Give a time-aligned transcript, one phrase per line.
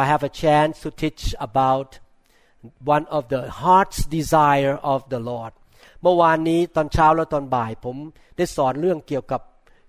[0.00, 1.88] I have a chance to teach about
[2.94, 5.52] one of the heart's desire of the Lord
[6.02, 7.96] เมื่อวานนี้ตอนเช้าและตอนบ่ายผม
[8.36, 9.40] ได้สอนเรื่องเกี่ยวกับ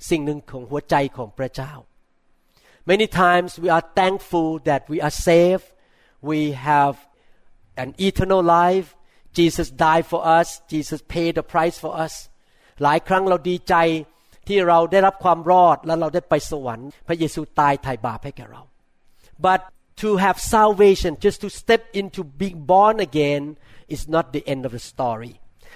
[0.10, 1.74] สิ่งหนึ่งของหัวใจของพระเจ้า
[2.92, 5.68] Many times we are thankful that we are saved
[6.32, 6.40] we
[6.70, 6.96] have
[7.84, 8.88] an eternal life
[9.38, 12.14] Jesus died for us Jesus paid the price for us
[12.84, 13.76] หลายครั้งเราดีใจ
[14.48, 18.62] ที่เราได้รับความรอดและเราได้ไปสวรรค์พระเยซูตายไถ่บาปให้แก่เรา
[19.46, 19.62] but
[20.02, 23.44] to have salvation just to step into being born again
[23.96, 25.34] is not the end of the story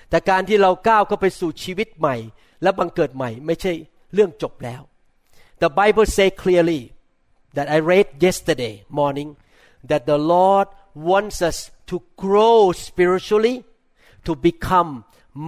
[0.09, 2.15] แต่การที่เราก้าวเข้าไปสู่ชีวิตใหม่
[2.61, 3.73] และบังเกิดใหม่ไม่ใช่
[4.13, 4.81] เรื่องจบแล้ว
[5.63, 6.81] The Bible say clearly
[7.55, 9.29] that I read yesterday morning
[9.89, 10.67] that the Lord
[11.09, 11.57] wants us
[11.89, 13.55] to grow spiritually
[14.27, 14.91] to become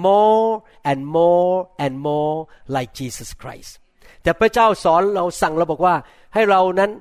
[0.08, 2.36] more and more and more
[2.76, 3.72] like Jesus Christ
[4.24, 5.96] แต่พระเจ้าสอนเราสั่งเราบอกว่า
[6.34, 6.92] ให้เรานั้น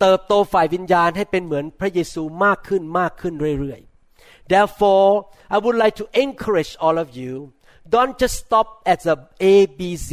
[0.00, 5.10] เติบโตฝ่ายวิญญาณให้เป็นเหมือนพระเยซูมากขึ้นมากขึ้นเรื่อยๆ Therefore
[5.54, 7.32] I would like to encourage all of you
[7.94, 9.16] don't just stop at the
[9.52, 10.10] A B Z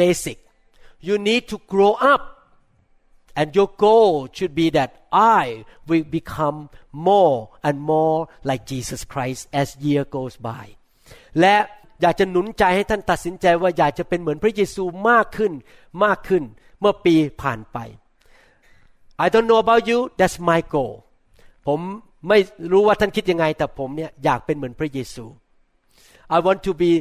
[0.00, 0.38] basic
[1.08, 2.22] you need to grow up
[3.38, 4.90] and your goal should be that
[5.40, 5.42] I
[5.88, 6.58] will become
[7.08, 10.64] more and more like Jesus Christ as year goes by
[11.40, 11.56] และ
[12.02, 15.52] อยากจะหนุนใจให้ท่านตัดสินใจว่าอยากจะเป็นเหมือนพระเยซูมากขึ้น
[16.04, 16.42] มากขึ้น
[16.80, 17.78] เมื่อปีผ่านไป
[19.25, 20.93] I don't know about you that's my goal
[21.67, 21.79] ผม
[22.27, 22.37] ไม่
[22.71, 25.25] รู้ว่าท่านคิดยังไง แต่ผมเนี่ยอยากเป็นเหมือนพระเยซู
[26.35, 26.91] I want to be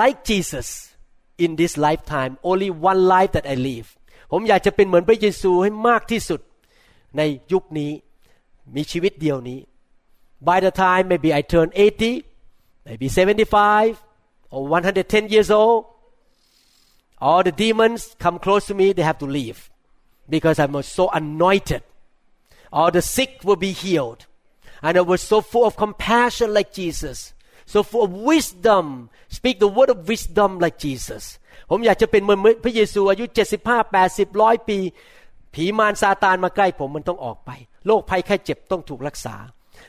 [0.00, 0.68] like Jesus
[1.44, 3.88] in this lifetime only one life that I live
[4.32, 6.40] ผมอยากจะเป็นเหมือนพระเยซูให้มากที่สุด
[7.16, 7.90] ในยุคนี้
[8.76, 9.60] มีชีวิตเดียวนี้
[10.48, 12.24] By the time maybe I turn 80
[12.86, 14.02] maybe 75
[14.54, 15.78] or 110 years old
[17.26, 19.58] all the demons come close to me they have to leave
[20.29, 21.83] Because I'm so anointed
[22.71, 24.25] all the sick will be healed
[24.81, 27.33] and I was so full of compassion like Jesus
[27.65, 31.23] so full of wisdom speak the word of wisdom like Jesus
[31.69, 33.25] ผมอยากจะเป็นเหมือนพระเยซูอายุ
[33.63, 34.77] 75 80ร้อยปี
[35.53, 37.51] ผีมารซาตานมาใกล้ผมมันต้องออกไป
[37.87, 39.35] โรคภัยแค่เจ็บต้องถูกรักษา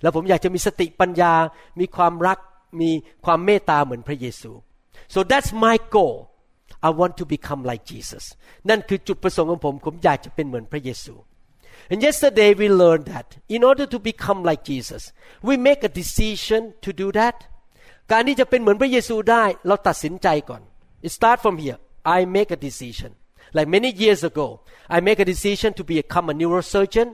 [0.03, 1.33] แล้วผมอยากจะมีสติปัญญา
[1.81, 2.39] มีความรัก
[2.81, 2.91] มี
[3.25, 4.50] ความเมตตาเหมือนพระเยซู
[5.15, 6.17] so that's my goal
[6.88, 8.24] I want to become like Jesus
[8.69, 11.13] นั่นคือจุดประสงค์ของผม ผมอยากจะเป็นเหมือนพระเยซู
[11.91, 15.03] and yesterday we learned that in order to become like Jesus
[15.47, 17.38] we make a decision to do that
[18.12, 20.62] การที่จะเป็นเหมือนพระเยซูได้ เราตัดสินใจก่อน
[21.06, 21.80] it start from here
[22.18, 23.12] I make a decision
[23.57, 24.47] like many years ago
[24.96, 27.07] I make a decision to become a neurosurgeon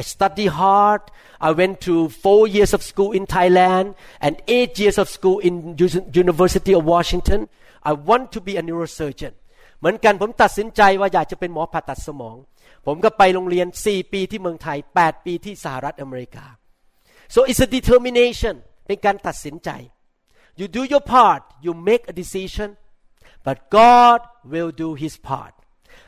[0.00, 1.02] I study hard
[1.48, 3.86] I went to four years of school in Thailand
[4.24, 5.54] and eight years of school in
[6.24, 7.40] University of Washington
[7.89, 9.33] I want to be a neurosurgeon
[9.79, 12.37] เหมือนกันผมตัดสินใจว่าอยากจะเป็นหมอผ่าตัดสมอง
[12.85, 16.45] ผมก็ไปโรงเรียน 4 ปีที่เมืองไทย 8 ปีที่สหรัฐอเมริกา
[17.33, 18.55] so it's a determination
[18.87, 19.69] เป็นการตัดสินใจ
[20.59, 22.69] you do your part you make a decision
[23.45, 24.19] but God
[24.51, 25.53] will do His part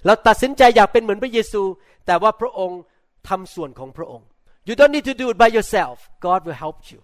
[0.06, 1.64] เราตัดสินใจอยากเป็นเหมือนพระเยซู
[2.06, 2.82] แต่ว่าพระองค์
[3.30, 4.28] ทำส่วนของพระองค์
[4.68, 5.96] you don't need to do it by yourself
[6.26, 7.00] God will help you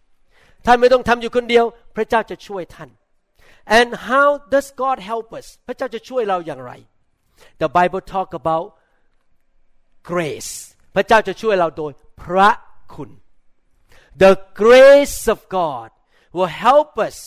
[0.66, 1.66] ท่านไม่ต้องทำอยู่คนเดียว
[1.96, 2.90] พระเจ้าจะช่วยท่าน
[3.79, 6.73] and how does God help us พระเจ้าจะช่วยเราอย่างไร
[7.63, 8.67] the Bible talk about
[10.11, 10.53] grace
[10.95, 12.51] พระเจ้าจะช่วยเราโดยพระ
[12.95, 13.11] คุณ
[14.23, 15.89] the grace of God
[16.37, 17.19] will help us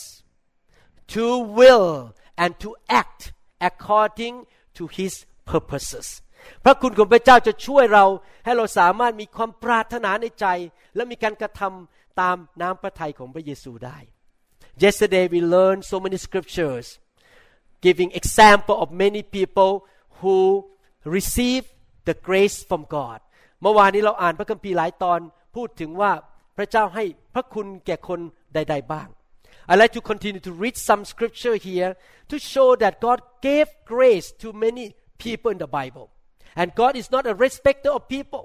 [1.14, 1.24] to
[1.58, 1.90] will
[2.42, 2.70] and to
[3.00, 3.20] act
[3.68, 4.34] according
[4.76, 5.14] to His
[5.50, 6.06] purposes
[6.64, 8.04] พระคุณของพระเจ้าจะช่วยเรา
[8.44, 10.46] ให้เราสามารถมีความปรารถนาในใจ
[10.94, 13.98] และมีการกระทำตามน้ำพระทัยของพระเยซูได้
[14.84, 16.86] Yesterday we learned so many scriptures
[17.80, 19.86] giving example of many people
[20.20, 20.66] who
[21.04, 21.64] receive
[22.04, 23.18] the grace from God
[23.62, 25.20] เมื่อวานนี้เราอ่านพระคัมภีร์หลายตอน
[25.56, 26.12] พูดถึงว่า
[26.56, 28.20] พระเจ้าให้พระคุณแก่คน
[28.54, 29.08] ใด ๆ บ้าง
[29.70, 31.92] I like to continue to read some scripture here
[32.30, 33.18] to show that God
[33.48, 34.84] gave grace to many
[35.24, 36.06] people in the Bible
[36.60, 38.44] and God is not a respecter of people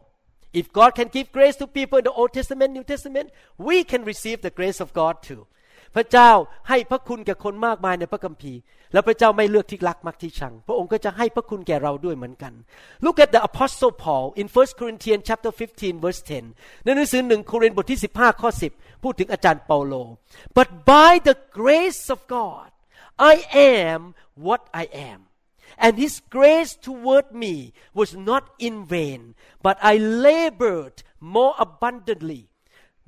[0.60, 3.28] if God can give grace to people in the Old Testament New Testament
[3.68, 5.42] we can receive the grace of God too
[5.95, 6.31] พระเจ้า
[6.69, 8.59] ให้พระคุณแก่คนมากมายในพระคัมภีร์
[8.93, 12.53] แล้วพระเจ้าไม่เลือกที่รักมักที่ชัง พระองค์ก็จะให้พระคุณแก่เราด้วยเหมือนกัน
[13.05, 16.21] Look at the apostle Paul in 1 Corinthians chapter 15 verse
[16.53, 19.95] 10 ในหนังสือหนึ่งโครินธ์บทที่ 15 ข้อ 10 พูดถึงอาจารย์เปาโล
[20.57, 22.69] but by the grace of God
[23.33, 23.35] I
[23.79, 24.01] am
[24.47, 25.21] what I am
[25.85, 27.55] and his grace toward me
[27.99, 29.21] was not in vain
[29.67, 29.95] but I
[30.29, 32.43] labored more abundantly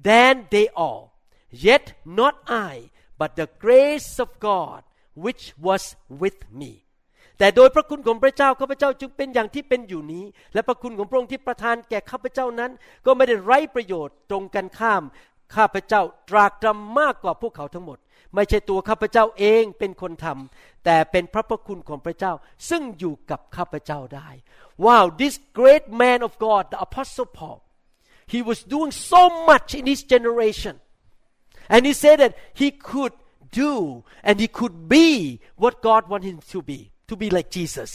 [0.08, 1.09] than they all
[1.50, 4.82] yet not I but the grace of God
[5.24, 6.72] which was with me
[7.38, 10.24] แต่โดยพระคุณของพระเจ้าข้าพเจ้าจึงเป็นอย่างที่เป็นอยู่นี้
[10.54, 12.70] และพระคุณของพระองค์ที่ประทานแก่ข้าพเจ้านั้น
[13.06, 15.02] ก็ไม่ได้ไร้ประโยชน์ตรงกันข้าม
[15.56, 17.98] ข้าพเจ้าตรากตรำมากกว่าพวกเขาทั้งหมด
[18.34, 22.32] ไม่ใช่ตัวข้าพเจ้าเองเป็นคนทำแต่เป็นพระพระคุณของพระเจ้า
[22.70, 24.28] ซึ่งอยู่กับข้าพเจ้าได้
[24.84, 27.58] Wow this great man of God the apostle Paul
[28.32, 30.74] he was doing so much in his generation
[31.73, 33.13] and he said that he could
[33.63, 33.71] do
[34.27, 35.07] and he could be
[35.63, 36.79] what God wanted him to be
[37.09, 37.91] to be like Jesus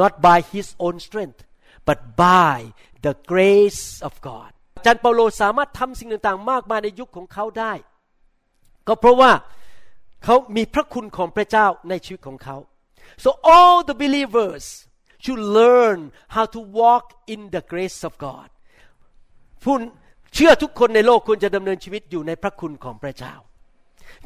[0.00, 1.40] not by his own strength
[1.88, 2.56] but by
[3.06, 7.72] the grace of God อาจารย์เปาโลสามารถทำสิ่งต่างๆ มากมายในยุคของเขาได้
[8.88, 9.32] ก็เพราะว่า
[10.24, 12.56] เขามีพระคุณของพระเจ้าในชีวิตของเขา
[13.24, 14.64] so all the believers
[15.22, 15.98] should learn
[16.34, 18.48] how to walk in the grace of God
[19.62, 19.76] ผู้
[20.36, 23.34] เชื่อทุกคนในโลกควรจะดำเนินชีวิตอยู่ในพระคุณของพระเจ้า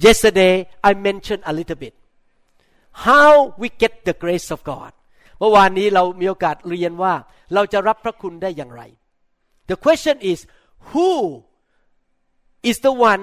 [0.07, 0.55] Yesterday
[0.89, 1.95] I mentioned a little bit
[3.07, 4.93] how we get the grace of God
[5.39, 7.15] เมื่อวานนี้เรามีโอกาสเรียนว่า
[7.55, 8.83] เราจะรับพระคุณได้อย่างไร
[9.71, 10.39] The question is
[10.91, 11.11] who
[12.71, 13.23] is the one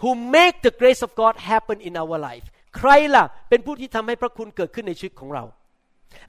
[0.00, 2.46] who make the grace of God happen in our life
[2.76, 5.44] ใครล่ะเป็นผู้ที่ทำให้พระคุณเกิดขึ้นในชีวิตของเรา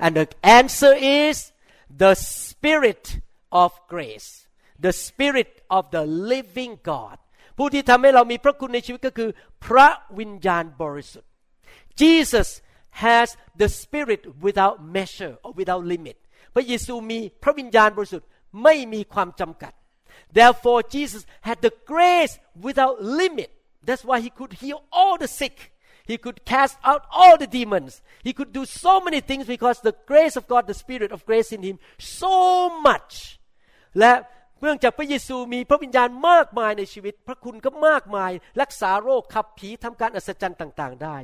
[0.03, 0.27] and the
[0.59, 1.35] answer is
[2.03, 3.03] the spirit
[3.63, 4.29] of grace
[4.85, 7.17] the spirit of the living God
[7.57, 9.29] ผู้ที่ทำให้เรามีพระคุณในชีวิตก็คือ
[9.65, 9.87] พระ
[10.19, 11.29] วิญญาณบริสุทธิ์
[12.01, 12.49] Jesus
[13.03, 13.27] has
[13.61, 16.17] the spirit without measure or without limit
[16.55, 18.27] พระเยซูมีพระวิญญาณบริสุทธิ์
[18.63, 19.73] ไม่มีความจำกัด
[20.37, 22.33] therefore Jesus had the grace
[22.67, 23.49] without limit
[23.87, 25.57] that's why he could heal all the sick
[26.11, 27.91] he could cast out all the demons
[28.27, 31.49] he could do so many things because the grace of God the spirit of grace
[31.55, 31.77] in him
[32.21, 32.35] so
[32.87, 33.13] much
[33.99, 34.11] และ
[34.60, 38.30] เนื่องจากพระเยซูมีพระวิญญาณมากมายในชีวิต พระคุณก็มากมาย
[38.60, 41.16] รักษาโรคขับผีทำการอัศจรรย์ต่างๆ ได้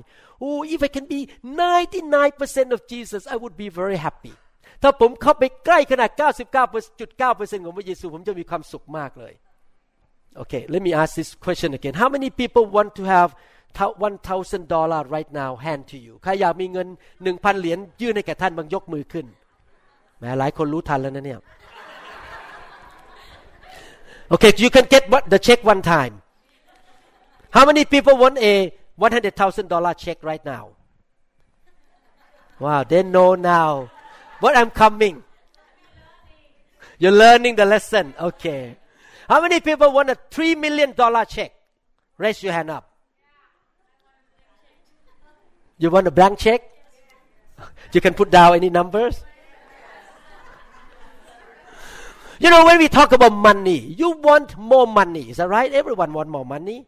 [0.43, 1.21] Oh if I can be
[2.01, 4.35] 99% of Jesus I would be very happy
[4.83, 6.11] ถ้าผมเข้าไปใกล้ขนาด
[6.89, 9.33] 99.9%ของพระเยซู ผมจะมีความสุขมากเลย
[10.43, 13.31] Okay let me ask this question again How many people want to have
[13.79, 16.89] 1,000 dollar right now hand to you ใครอยากมีเงิน
[17.25, 19.27] 1,000 เหรียญยื่นให้แก่ท่านบางยกมือขึ้น
[20.21, 21.41] แม้หลายคนรู้ทันแล้วนะเนี่ย
[24.31, 26.23] Okay, you can get what, the check one time.
[27.51, 30.71] How many people want a one hundred thousand dollar check right now?
[32.59, 33.91] Wow, they know now
[34.41, 35.23] what I'm coming.
[36.99, 38.15] You're learning the lesson.
[38.19, 38.77] Okay.
[39.29, 41.53] How many people want a three million dollar check?
[42.19, 42.91] Raise your hand up.
[45.79, 46.63] You want a blank check?
[47.93, 49.23] You can put down any numbers.
[52.44, 55.30] You know, when we talk about money, you want more money.
[55.32, 55.72] Is that right?
[55.72, 56.88] Everyone want more money.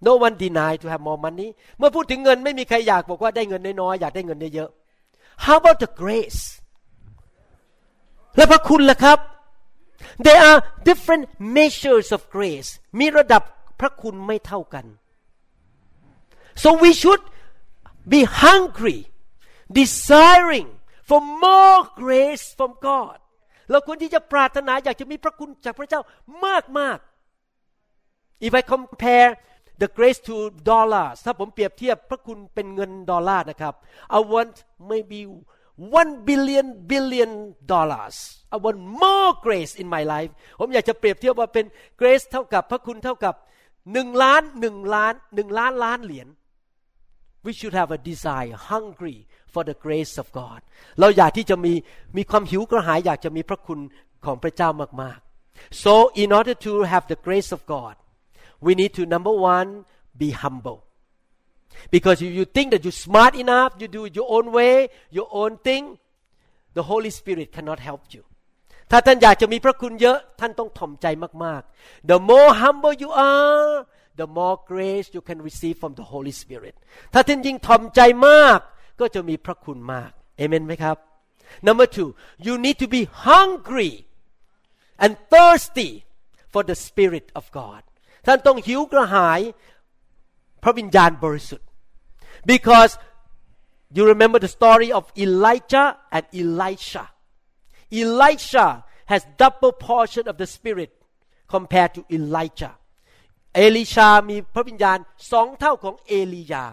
[0.00, 1.48] No one deny to have more money.
[1.78, 6.42] เมื่อพูดถึงเงินไม่มีใครอยากบอกว่าได้เงินน้อยๆอยากได้เงินเยอะๆ How about the grace?
[8.36, 9.18] และพระคุณล่ะครับ
[10.26, 10.58] There are
[10.88, 11.24] different
[11.58, 13.42] measures of grace มีระดับ
[13.80, 14.86] พระคุณไม่เท่ากัน
[16.62, 17.22] So we should
[18.14, 19.00] be hungry,
[19.80, 20.68] desiring
[21.08, 23.18] for more grace from God.
[23.71, 26.01] เราควรที่จะปรารถนาอยากจะมีพระคุณจากพระเจ้า
[26.45, 26.97] มากมาก
[28.47, 29.29] If I compare
[29.81, 30.35] the grace to
[30.71, 33.73] dollars ถ้าผมเปรียบเทียบพระคุณเป็นเงินดอลลาร์นะครับ
[34.17, 34.55] I want
[34.91, 35.19] maybe
[35.99, 37.31] one billion billion
[37.73, 38.15] dollars
[38.55, 41.65] I want more grace in my life ผมอยากจะเปรียบเทียบว่าเป็น
[42.01, 43.35] grace เท่ากับพระคุณเท่ากับ
[43.93, 46.27] หนึ่งล้านหนึ่งล้านหนึ่งล้านล้านเหรียญ
[47.45, 49.17] we should have a desire hungry
[49.52, 50.60] for the grace of God
[51.00, 51.72] เราอยากที่จะมี
[52.16, 53.80] มีความหิวกระหายอยากจะมีพระคุณ
[54.24, 54.68] ของพระเจ้า
[55.02, 57.94] มากๆ so in order to have the grace of God
[58.66, 59.70] we need to number one
[60.22, 60.80] be humble
[61.94, 64.74] because if you think that you're smart enough you do it your own way
[65.18, 65.84] your own thing
[66.78, 68.22] the Holy Spirit cannot help you
[68.90, 71.06] ถ้าท่านอยากจะมีพระคุณเยอะท่านต้องถ่อมใจ
[71.44, 73.70] มากๆ the more humble you are
[74.20, 76.74] the more grace you can receive from the Holy Spirit
[77.12, 78.60] ถ้าท่านยิ่งถ่อมใจมาก
[79.00, 80.96] ก็จะมีพระคุณมากเอเมนไหมครับ
[81.66, 82.08] number two
[82.46, 83.92] you need to be hungry
[85.02, 85.90] and thirsty
[86.52, 87.82] for the Spirit of God
[88.26, 89.40] ท่านต้องหิวกระหาย
[90.62, 91.66] พระวิญญาณบริสุทธิ์
[92.52, 92.92] because
[93.96, 97.04] you remember the story of Elijah and Elisha
[98.00, 98.68] Elisha
[99.10, 100.90] has double portion of the spirit
[101.54, 102.74] compared to Elijah
[103.54, 104.98] เอลิชามีพระวิญญาณ
[105.32, 106.64] สองเท่าของเอลียา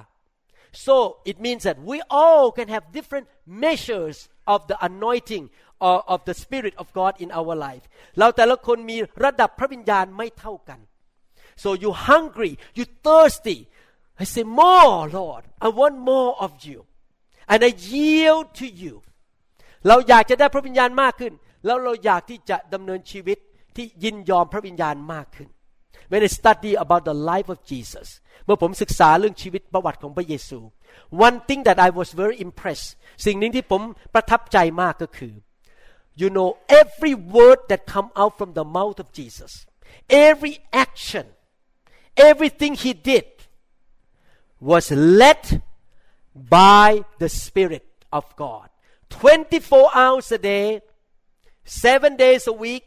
[0.85, 3.27] so it means that we all can have different
[3.65, 4.15] measures
[4.53, 7.83] of the anointing or of the spirit of God in our life
[8.19, 10.79] เราแต่ละคนมีระดับพระวิญญาณไม่เท่ากัน
[11.63, 13.57] so you hungry you thirsty
[14.21, 16.79] I say more Lord I want more of you
[17.51, 18.93] and I yield to you
[19.87, 21.33] เราอยากจะได้พระวิญญาณมากขึ้น
[21.65, 23.37] แล้วเราอยากที่จะดำเนินชีวิต
[23.75, 25.49] ที่ยินยอมพระวิญญาณมากขึ้น
[26.11, 28.07] when I study about the life of Jesus
[28.45, 30.59] เมื่อผมศึกษาเรื่องชีวิตประวัติของพระเยซู
[31.25, 32.89] one thing that I was very impressed
[33.25, 33.81] สิ่งหนึ่งที่ผม
[34.13, 35.33] ประทับใจมากก็คือ
[36.21, 36.49] you know
[36.81, 39.51] every word that come out from the mouth of Jesus
[40.27, 40.55] every
[40.85, 41.25] action
[42.29, 43.27] everything he did
[44.71, 44.85] was
[45.21, 45.43] led
[46.59, 46.87] by
[47.21, 47.85] the Spirit
[48.17, 48.67] of God
[49.09, 50.67] 24 hours a day
[51.65, 52.85] 7 days a week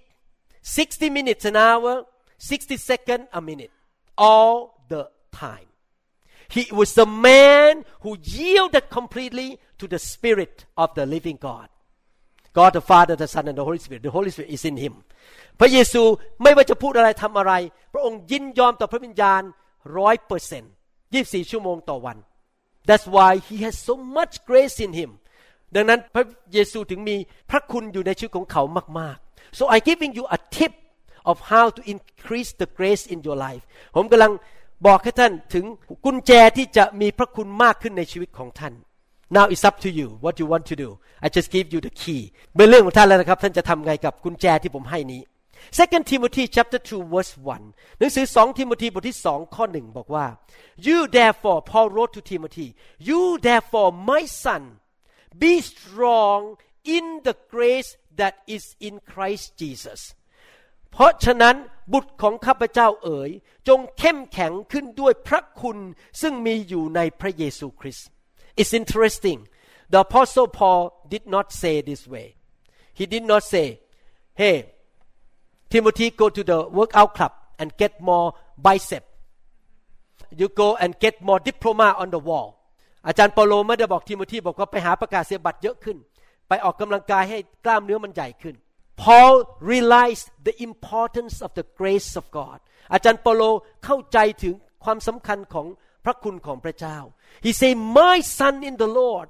[0.62, 1.92] 60 minutes an hour
[2.38, 3.72] 60 seconds a minute
[4.16, 4.56] all
[4.88, 5.68] the time
[6.54, 11.68] he was the man who yielded completely to the Spirit of the living God
[12.58, 14.94] God the Father the Son and the Holy Spirit the Holy Spirit is in him
[15.60, 16.02] พระเยซู
[16.42, 17.52] ไม่ว่าจะพูดอะไรทำอะไร
[17.92, 19.42] พระองค์ยินยอมต่อพระวิญญาณ
[19.98, 20.72] ร้อยเปอร์เซ็นต์
[21.14, 22.16] ยี่สี่ชั่วโมงต่อวัน
[22.88, 25.10] That's why he has so much grace in him
[25.74, 27.16] ดังนั้นพระเยซูถึงมี
[27.50, 28.62] พระคุณอยู่ในชีวิตของเขา
[28.98, 30.72] มากๆ so I giving you a tip
[31.30, 33.62] of how to increase the grace in your life
[33.96, 34.32] ผมกำลัง
[34.86, 35.64] บอกให้ท่านถึง
[36.04, 38.74] กุญแจที่จะมีพระคุณมากขึ้นในชีวิตของท่าน
[39.36, 40.88] now it's up to you what you want to do
[41.24, 42.22] I just give you the key
[42.56, 45.22] เป็นเรื่องของท่านแล้วนะครับ ท่านจะทำไงกับกุญแจที่ผมให้นี้
[45.78, 47.32] Second Timothy chapter 2 verse
[47.66, 50.26] 1หนังสือ2ทิโมธีบทที่2ข้อ1บอกว่า
[50.86, 52.68] you therefore Paul wrote to Timothy
[53.08, 54.62] you therefore my son
[55.42, 56.40] be strong
[56.96, 60.00] in the grace that is in Christ Jesus
[60.97, 61.55] เพราะฉะนั้น
[61.93, 63.31] บุตรของข้าพเจ้าเอ๋ย
[63.67, 65.77] จงเข้มแข็งขึ้นด้วยพระคุณ
[66.21, 68.07] ซึ่งมีอยู่ในพระเยซูคริสต์
[68.59, 69.39] It's interesting
[69.91, 70.81] the apostle Paul
[71.13, 72.27] did not say this way
[72.99, 73.67] he did not say
[74.41, 74.57] hey
[75.73, 78.27] Timothy go to the workout club and get more
[78.65, 79.03] bicep
[80.39, 82.49] you go and get more diploma on the wall
[83.07, 85.97] อาจารย์เปโลไม่ได้บอกทิโมธีบอกว่าไปหาประกาศเสียบัตรเยอะขึ้น
[86.47, 88.55] ไปออกกำลังกายให้กล้ามเนื้อมันใหญ่ขึ้น
[89.02, 89.34] Paul
[89.72, 92.58] realized the importance of the grace of God
[92.92, 93.42] อาจารย์เปโล
[93.84, 94.54] เข้าใจถึง
[94.84, 95.66] ความสำคัญของ
[96.04, 96.98] พระคุณของพระเจ้า
[97.44, 99.26] He say my son in the Lord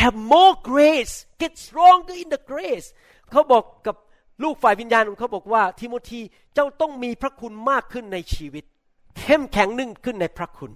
[0.00, 2.86] have more grace get stronger in the grace
[3.30, 3.96] เขาบอกกับ
[4.42, 6.20] ลูกฝ่ายวิญญาณของเขาบอกว่าทิโมธี
[6.54, 8.64] เจ้าต้องมีพระคุณมากขึ้นในชีวิต
[9.18, 10.72] เข้มแข็งนึ่งขึ้นในพระคุณ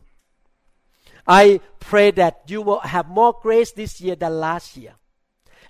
[1.42, 4.94] I pray that you will have more grace this year than last year.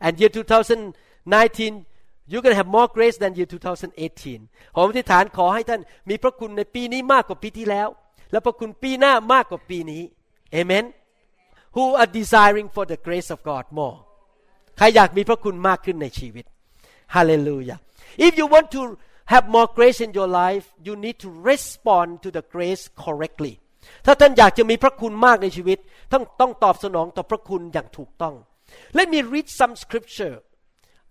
[0.01, 1.87] And year 2019,
[2.30, 4.76] you're going to have more grace than year 2018.
[4.76, 7.88] ผมอธิษฐานขอให้ท่านมีพระคุณในปีนี้มากกว่าปีที่แล้ว
[8.32, 10.04] และพระคุณปีหน้ามากกว่าปีนี้
[10.60, 10.86] Amen.
[11.76, 13.98] Who are desiring for the grace of God more?
[14.78, 16.46] ใครอยากมีพระคุณมากขึ้นในชีวิต
[17.16, 17.78] Hallelujah.
[18.28, 18.82] If you want to
[19.34, 23.54] have more grace in your life, you need to respond to the grace correctly.
[24.06, 25.78] ถ้าท่านอยากจะมีพระคุณมากในชีวิต
[26.14, 28.36] ต้องต้องตอบสนองต่อพระคุณอย่างถูกต้อง
[28.98, 30.36] Let me read some scripture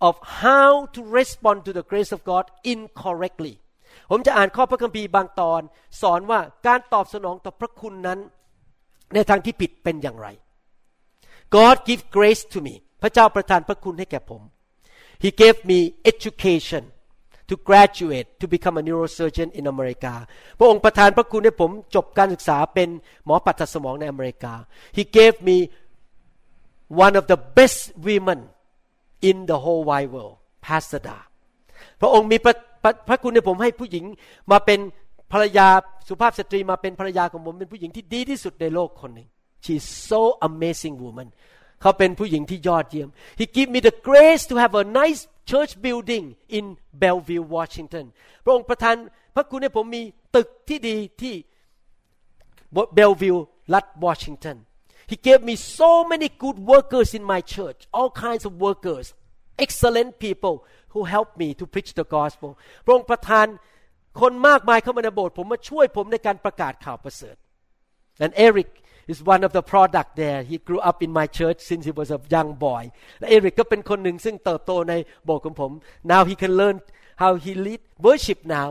[0.07, 3.53] of how to respond to the grace of God incorrectly
[4.11, 5.61] ผมจะอ่านข้อพระคัมภีร์บางตอน
[6.01, 8.19] สอนว่าการตอบสนองต่อพระคุณนั้น
[9.13, 10.27] ในทางที่ผิดเป็นอย่างไร
[11.55, 14.41] God give grace to me พระเจ้าประทานพระคุณให้แก่ผม
[15.23, 15.79] He gave me
[16.11, 16.83] education
[17.49, 20.13] to graduate to become a neurosurgeon in America
[20.59, 22.89] พระองค์ประทานพระคุณให้ผมจบการศึกษาเป็น
[23.25, 24.53] หมอปัทสมองในอเมริกา
[24.97, 25.57] He gave me
[27.05, 28.39] one of the best women
[29.29, 31.17] in the whole wide world Pastor Da
[32.01, 32.55] พระองค์มีพระ
[33.07, 34.05] พระคุณให้ผมให้ผู้หญิง
[34.51, 34.79] มาเป็น
[35.31, 35.67] ภรรยา
[36.07, 39.27] สุภาพสตรีมาเป็นภรรยาของผมเป็นผู้หญิงที่ดีที่สุดในโลกคนหนึ่ง
[39.65, 41.27] She's so amazing woman
[41.81, 43.09] เขาเป็นผู้หญิงที่ยอดเยี่ยม
[43.39, 45.21] He give me the grace to have a nice
[45.51, 46.25] church building
[46.57, 46.65] in
[47.01, 48.05] Bellevue Washington
[48.43, 48.95] พระองค์ประทาน
[49.35, 50.01] พระคุณให้ผมมี
[50.35, 51.33] ตึกที่ดีที่
[52.97, 53.39] Bellevue
[53.73, 54.57] รัฐ Washington
[55.12, 59.06] He gave me so many good workers in my church all kinds of workers
[59.64, 60.54] excellent people
[60.92, 62.50] who help me to preach the gospel
[62.84, 63.46] พระองค์ประทาน
[64.20, 67.36] คนมากมายเข้ามาในโบสถ์ผมมาช่วยผมในการประกาศข่าวประเสริฐ
[68.24, 68.70] and Eric
[69.12, 72.08] is one of the product there he grew up in my church since he was
[72.16, 72.82] a young boy
[73.18, 75.72] และเอริกก็เป็นคนหนึ่งซึ่งเติบโตในโบสถ์ของผม
[76.12, 76.76] now he can learn
[77.22, 78.70] how he lead worship now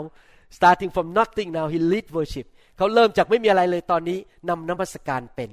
[0.57, 4.17] starting from nothing now he lead worship เขาเริ่มจากไม่มีอะไรเลยตอนนี้
[4.49, 5.49] นำนมัสการเป็น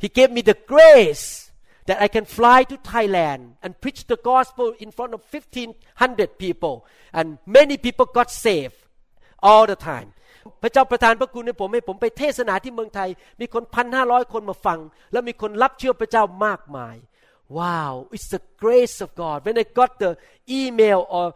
[0.00, 1.50] He gave me the grace
[1.86, 6.84] that I can fly to Thailand and preach the gospel in front of 1500 people
[7.12, 8.76] and many people got saved
[9.42, 10.10] all the time
[10.62, 13.08] พระเจ้าประทานพระคุณให้ผมให้ผมไปเทศนาที่เมืองไทย
[13.40, 14.78] มีคนพันห้าร้อยคนมาฟัง
[15.12, 16.96] แล้วมีคนรับเชื่อพระเจ้ามากมาย
[17.58, 20.12] Wow it's the grace of God when I got the
[20.62, 21.26] email or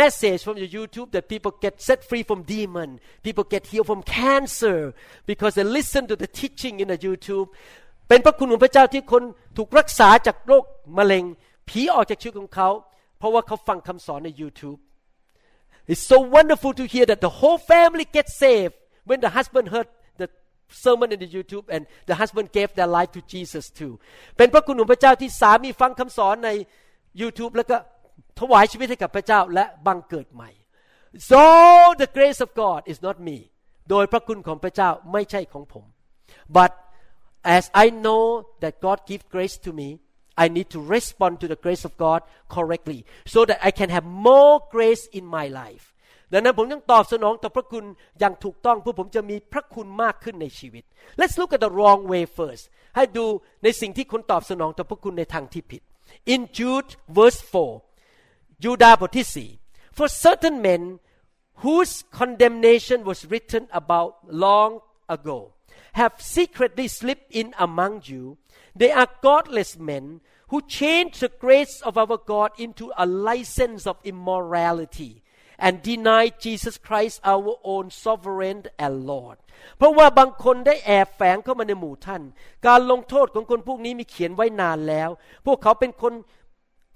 [0.00, 2.90] message from your YouTube that people get set free from demon
[3.26, 4.78] people get healed from cancer
[5.30, 7.48] because they listen to the teaching in the YouTube
[8.13, 9.23] เป็นพระคุณของพระเจ้าที่คน
[9.57, 10.63] ถูกรักษาจากโรค
[10.97, 11.23] มะเร็ง
[11.69, 12.69] ผีออกจากชีวิตของเขา
[13.17, 14.79] เพราะว่าเขาฟังคำสอนใน YouTube
[15.91, 18.75] It's so wonderful to hear that the whole family gets saved
[19.09, 19.87] when the husband heard
[20.21, 20.27] the
[20.83, 23.93] sermon in the YouTube and the husband gave their life to Jesus too
[24.37, 26.49] เป็นพระคุณของพระเจ้าที่สามีฟังคำสอนใน
[27.21, 27.77] YouTube แล้วก็
[28.39, 30.49] ถวายชีวิตให้กับพระเจ้าและบังเกิดใหม่
[31.29, 31.43] so
[32.01, 33.37] the grace of God is not me
[33.89, 35.85] โดยพระคุณของพระเจ้าไม่ใช่ของผม
[36.57, 36.71] but
[37.56, 38.24] as I know
[38.62, 39.88] that God gives grace to me
[40.44, 42.20] I need to respond to the grace of God
[42.54, 45.84] correctly so that I can have more grace in my life
[46.32, 47.84] ดังนั้นผมต้องตอบสนองต่อพระคุณ
[48.18, 50.84] อย่างถูกต้องเพื่อผมจะมีพระคุณมากขึ้นในชีวิต
[51.20, 52.64] Let's look at the wrong way first
[52.96, 53.26] ให้ดู
[53.62, 55.82] ในสิ่งที่คนตอบสนองต่อพระคุณในทางที่ผิด
[56.32, 57.40] In Jude verse
[58.02, 59.26] 4ยูดาบทที่
[59.64, 60.82] 4 For certain men
[61.62, 64.10] whose condemnation was written about
[64.44, 64.70] long
[65.16, 65.38] ago
[65.93, 68.37] have secretly slipped in among you
[68.75, 73.97] they are godless men who change the grace of our God into a license of
[74.03, 75.23] immorality
[75.57, 79.37] and deny Jesus Christ our own sovereign and Lord
[79.77, 82.21] เพราะว่าบางคนได้แอบแฝงเข้ามาในหมู่ท่าน
[82.67, 85.09] การลงโทษของคนพวกนี้มีเขียนไว้นานแล้ว
[85.45, 86.13] พวกเขาเป็นคน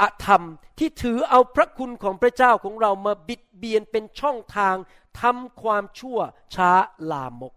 [0.01, 0.43] อธรรม
[0.79, 4.75] ที่ถือเอาพระคุณของพระเจ้าของเรามาบิดเบียนเป็นช่องทาง
[5.21, 6.19] ทำความชั่ว
[6.55, 6.71] ช้า
[7.11, 7.53] ลามก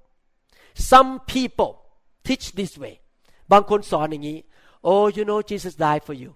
[0.93, 1.73] Some people
[2.27, 2.95] teach this way
[3.53, 4.39] บางคนสอนอย่างนี้
[4.91, 6.31] oh you know Jesus died for you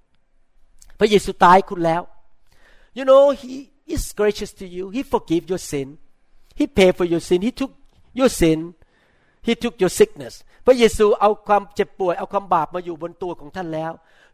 [0.99, 2.03] พระเยซูตายคุณแล้ว
[2.99, 3.55] you know he
[3.95, 5.89] is gracious to you he forgive your sin
[6.59, 7.73] he pay for your sin he took
[8.19, 8.59] your sin
[9.47, 10.35] he took your sickness
[10.67, 13.93] พระเยซูเอาความเจ็บป่วย เอาความบาปมาอยู่บนตัวของท่านแล้ว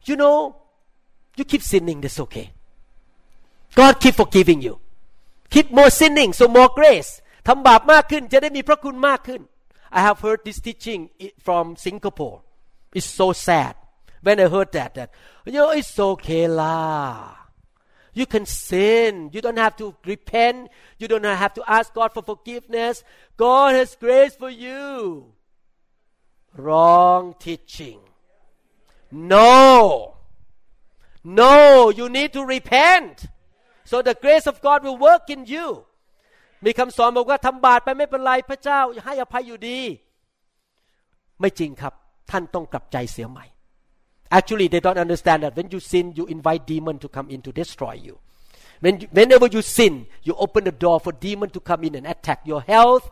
[0.08, 0.36] you know
[1.38, 2.46] you keep sinning that's okay
[3.78, 4.74] God keep forgiving you
[5.54, 7.10] keep more sinning so more grace
[7.46, 9.40] ทำบาปมากขึ้นจะได้มีพระคุณมากขึ้น
[9.92, 12.42] I have heard this teaching from Singapore.
[12.94, 13.76] It's so sad.
[14.22, 15.10] When I heard that that
[15.46, 17.36] you know it's okay lah.
[18.12, 19.30] You can sin.
[19.32, 20.70] You don't have to repent.
[20.98, 23.02] You don't have to ask God for forgiveness.
[23.36, 25.32] God has grace for you.
[26.56, 28.00] Wrong teaching.
[29.10, 30.16] No.
[31.22, 33.26] No you need to repent.
[33.84, 35.86] So the grace of God will work in you
[36.64, 39.80] มีคำสอนบอกว่าทำบาปไปไม่เป็นไรพระเจ้าให้อภัยอยู่ดี
[41.40, 41.94] ไม่จริงครับ
[42.30, 43.46] ท่านต้องกลับใจเสียใหม่
[44.38, 47.50] Actually they don't understand that when you sin you invite demon to come in to
[47.60, 48.14] destroy you
[48.84, 49.94] when you, whenever you sin
[50.26, 53.04] you open the door for demon to come in and attack your health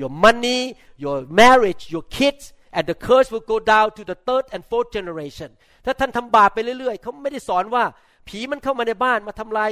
[0.00, 0.60] your money
[1.04, 2.44] your marriage your kids
[2.76, 5.50] and the curse will go down to the third and fourth generation
[5.84, 7.84] ถ้าท่านทำบาปไปเรื่อยๆ เขาไม่ได้สอนว่า
[8.28, 9.70] ผีมันเข้ามาในบ้านมาทำลาย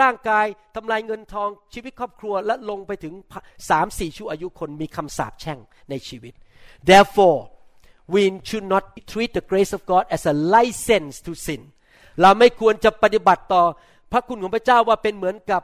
[0.00, 3.14] ร่างกายทำลายเงินทองชีวิตครอบครัวและลงไปถึง
[3.70, 5.58] สามสี่ชั่วอายุคนมีคำสาปแช่ง
[5.90, 6.34] ในชีวิต
[6.90, 7.40] therefore
[8.14, 11.62] we should not treat the grace of God as a license to sin
[12.20, 13.62] เราไม่ควรจะปฏิบัติต่อ
[14.12, 15.62] พระคุณของพระเจ้าว่าเป็นเหมือนกับ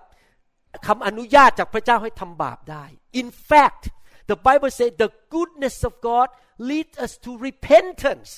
[0.87, 2.85] คำอนุญาตจากพระเจ้าให้ทำบาปได้
[3.21, 3.83] In fact
[4.31, 6.29] the Bible says the goodness of God
[6.71, 8.31] leads us to repentance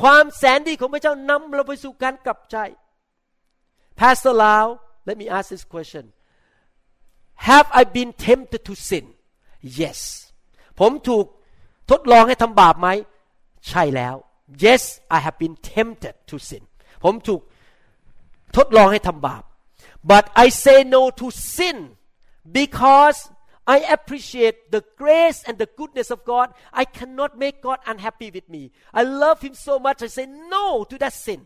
[0.00, 2.56] ความแสนดีของพระเจ้านำเราไปสู่การกลับใจ
[4.00, 4.66] Pastor Lau
[5.09, 6.03] let me ask this question
[7.49, 9.05] Have I been tempted to sin
[9.81, 9.99] Yes
[10.79, 11.25] ผมถูก
[11.91, 12.87] ทดลองให้ทำบาปไหม
[13.67, 14.15] ใช่แล้ว
[14.63, 14.83] yes
[15.15, 16.63] I have been tempted to sin
[17.03, 17.41] ผมถูก
[18.57, 19.43] ทดลองให้ทำบาป
[20.11, 21.77] but I say no to sin
[22.59, 23.19] because
[23.75, 26.47] I appreciate the grace and the goodness of God
[26.81, 28.63] I cannot make God unhappy with me
[28.99, 31.41] I love Him so much I say no to that sin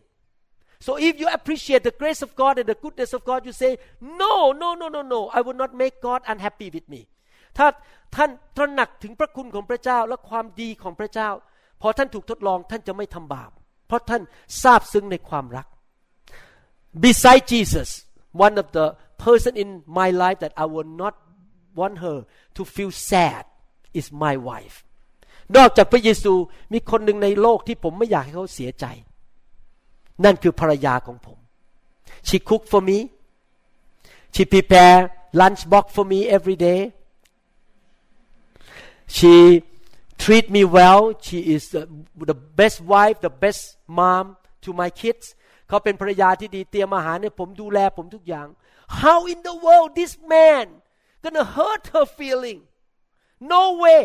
[0.84, 3.72] So if you appreciate the grace of God and the goodness of God you say
[4.22, 7.02] no no no no no I will not make God unhappy with me
[7.58, 7.66] ถ้า
[8.16, 11.30] ท่านตระหนักถึงพระคุณของพระเจ้าและความดีของพระเจ้า
[11.80, 13.50] พอท่านถูกทดลองท่านจะไม่ทำบาป
[13.86, 14.22] เพราะท่าน
[14.62, 15.66] ทราบซึ้งในความรัก
[17.04, 17.90] Beside Jesus
[18.46, 18.86] one of the
[19.24, 19.68] person in
[20.00, 21.14] my life that I will not
[21.80, 22.18] want her
[22.56, 23.42] to feel sad
[24.00, 24.76] is my wife
[25.56, 26.32] นอกจากพระเยซู
[26.72, 28.84] มีคนหนึ่งในโลกที่ผมไม่อยากให้เขาเสียใจ
[30.24, 31.38] นั่นคือภรรยาของผม
[32.28, 32.98] she cook for me
[34.34, 34.98] she prepare
[35.40, 36.80] lunch box for me every day
[39.16, 39.34] she
[40.22, 41.82] treat me well she is the,
[42.30, 43.62] the best wife the best
[43.98, 44.26] mom
[44.64, 45.26] to my kids
[45.68, 48.46] เขาเป็นภรรยาที่ดีเตรียมอาหารให้ผมดูแลผมทุกอย่าง
[49.00, 50.66] how in the world this man
[51.22, 52.60] gonna hurt her feeling
[53.52, 54.04] no way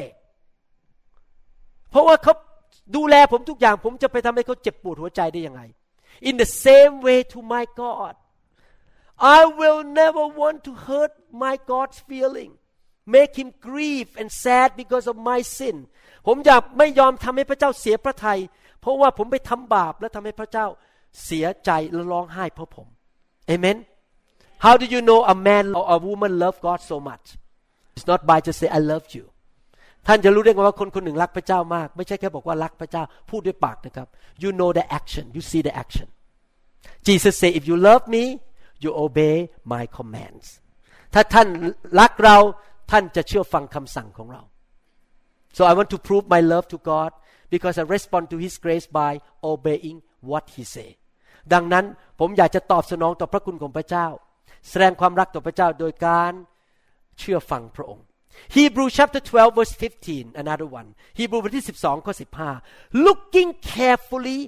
[1.90, 2.34] เพราะว่าเขา
[2.96, 5.62] ดูแลผมทุกอย่าง ผมจะไปทำให้เขาเจ็บปวดหัวใจได้ยังไง
[6.29, 8.15] in the same way to my God
[9.37, 11.13] I will never want to hurt
[11.45, 12.53] my God's feeling
[13.07, 15.77] make him grieve and sad because of my sin
[16.27, 18.41] ผมอยากไม่ยอมทำให้พระเจ้าเสียพระทยัย
[18.81, 20.67] เพราะว่าผมไปทำบาปและทำให้พระเจ้า
[21.25, 22.87] เสียใจและร้องไห้เพราะผม
[23.53, 23.79] Amen
[24.65, 27.27] How do you know a man or a woman love God so much
[27.95, 29.25] It's not by just say I love you
[30.08, 34.08] ท่านจะรู้ได้ไงว่าคนคนหนึ่งรักพระเจ้ามาก ไม่ใช่แค่บอกว่ารักพระเจ้าพูดด้วยปากนะครับ
[34.44, 36.08] You know the action you see the action
[37.08, 38.24] Jesus say if you love me
[38.84, 39.36] you obey
[39.74, 40.48] my commands
[41.14, 41.48] ถ้าท่าน
[42.00, 42.38] รักเรา
[42.92, 44.42] ท่านจะเชื่อฟังคำสั่งของเรา
[45.58, 47.12] so I want to prove my love to God
[47.54, 49.12] because I respond to His grace by
[49.52, 49.98] obeying
[50.30, 50.90] what He say
[51.54, 51.86] ดังนั้น
[52.20, 54.08] ผมอยากจะตอบสนองต่อพระคุณของพระเจ้า
[54.70, 56.34] แสดงความรักต่อพระเจ้าโดยการ
[57.20, 58.06] เชื่อฟังพระองค์
[58.57, 60.89] Hebrew chapter 12 verse 15 another one
[61.19, 64.41] Hebrew บทที่12ข้อ15 looking carefully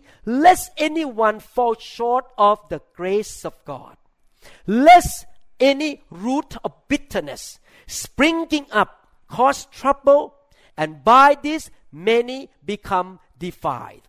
[0.44, 3.96] lest anyone fall short of the grace of God
[4.88, 5.14] lest
[5.70, 5.90] any
[6.24, 7.44] root of bitterness
[8.02, 8.90] springing up
[9.36, 10.22] cause trouble
[10.80, 11.62] and by this
[12.10, 12.38] many
[12.72, 13.08] become
[13.44, 14.04] defiled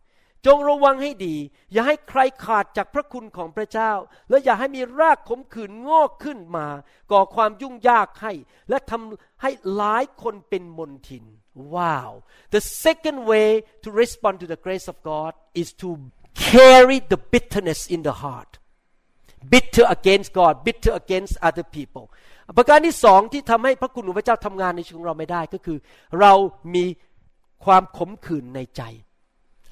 [0.46, 1.36] จงระวังให้ดี
[1.72, 3.92] อย่าให้ใครขาดจากพระคุณของพระเจ้า
[4.28, 6.66] และอย่าให้มีรากขมขื่นงอกขึ้นมา
[7.12, 8.32] ก่อความยุ่งยากให้
[8.68, 11.24] และทำให้หลายคนเป็นมนทิน
[11.76, 12.10] Wow
[12.54, 13.48] the second way
[13.84, 15.88] to respond to the grace of God is to
[16.50, 18.52] carry the bitterness in the heart
[19.52, 22.04] bitter against God bitter against other people
[22.56, 25.78] ประการที่สองที่ทำให้พระคุณของพระเจ้าทำงานในชีวิตของเราไม่ได้ก็คือ
[26.20, 26.32] เรา
[26.74, 26.84] มี
[27.64, 28.82] ความขมขื่นในใจ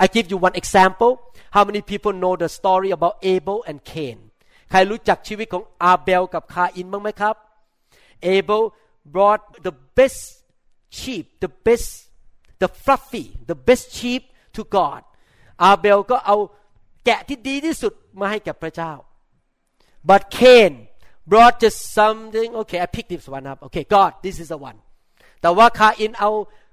[0.04, 1.12] I give you one example
[1.56, 4.18] how many people know the story about Abel and Cain
[4.70, 7.36] ใครรู้จักชีวิตของอาเบลกับคาอินบ้างไหมครับ
[8.34, 8.64] Abel
[9.14, 10.22] brought the best
[10.98, 11.90] sheep the best
[12.62, 14.22] the fluffy the best sheep
[14.56, 15.02] to God
[15.64, 16.38] อาเบลก็เอา
[17.06, 18.94] แกะที่ดีที่สุดมาให้กับพระเจ้า
[20.10, 20.72] but Cain
[21.30, 24.78] brought just something okay I picked this one up okay God this is the one
[25.42, 26.30] แต่ว่าคาอินเอา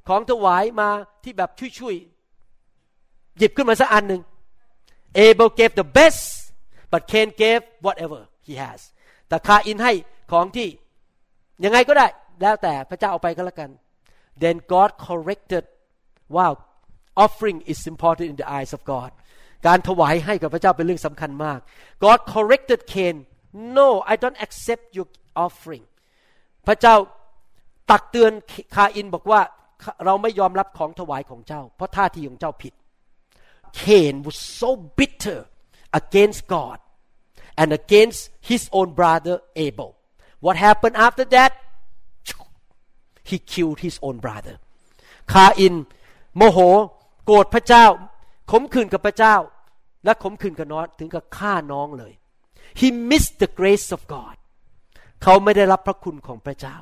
[0.09, 0.88] ของถวายมา
[1.25, 2.16] ที่แบบช่วยๆ
[3.38, 4.21] หยิบขึ้นมาสักอันหนึ่ง
[5.26, 6.21] Abel gave the best
[6.91, 8.80] but Cain gave whatever he has
[9.28, 9.93] แต่คาอินให้
[10.32, 10.69] ของที่
[11.63, 12.08] ยังไงก็ได้
[12.41, 13.69] แล้วแต่พระเจ้าเอาไปก็แล้วกัน
[14.43, 15.63] then God corrected
[16.36, 16.54] wow
[17.23, 19.12] offering is important in the eyes of God
[19.67, 21.60] การถวายให้กับพระเจ้าเป็นเรื่องสำคัญมาก
[22.06, 23.15] God corrected Cain
[23.78, 25.08] no I don't accept your
[25.45, 25.86] offering
[26.67, 26.95] พระเจ้า
[27.91, 28.32] ตักเตือน
[28.76, 29.41] คาอินบอกว่า
[30.06, 32.73] เราไม่ยอมรับของถวายของเจ้า เพราะท่าทีของเจ้าผิด
[33.74, 35.46] Cain was so bitter
[35.94, 36.80] against God
[37.58, 39.96] and against his own brother Abel
[40.40, 41.52] what happened after that
[43.24, 44.56] he killed his own brother
[45.34, 45.76] คาอิน
[46.38, 46.60] โมโห
[47.26, 47.86] โกรธพระเจ้า
[48.52, 49.36] ขมขื่นกับพระเจ้า
[50.06, 52.14] และขมขื่นกับน้องถึงกับฆ่าน้องเลย
[52.80, 54.36] he missed the grace of God
[55.24, 56.78] เขาไม่ได้รับพระคุณของพระเจ้า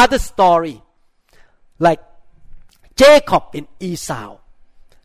[0.00, 0.76] other story
[1.86, 2.02] like
[3.00, 4.30] Jacob in Esau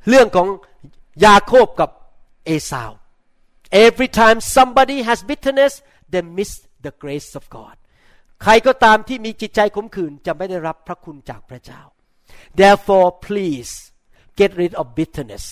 [0.10, 0.48] เรื่องของ
[1.25, 1.89] ยาโคบกับ
[2.45, 2.91] เอสาว
[3.86, 5.73] every time somebody has bitterness
[6.12, 6.51] they miss
[6.86, 7.75] the grace of God
[8.43, 11.82] ใครก็ตามที่มีจิตใจขมขื่นจะไม่ได้รับพระคุณจากพระเจ้า
[12.60, 13.71] therefore please
[14.39, 15.45] get rid of bitterness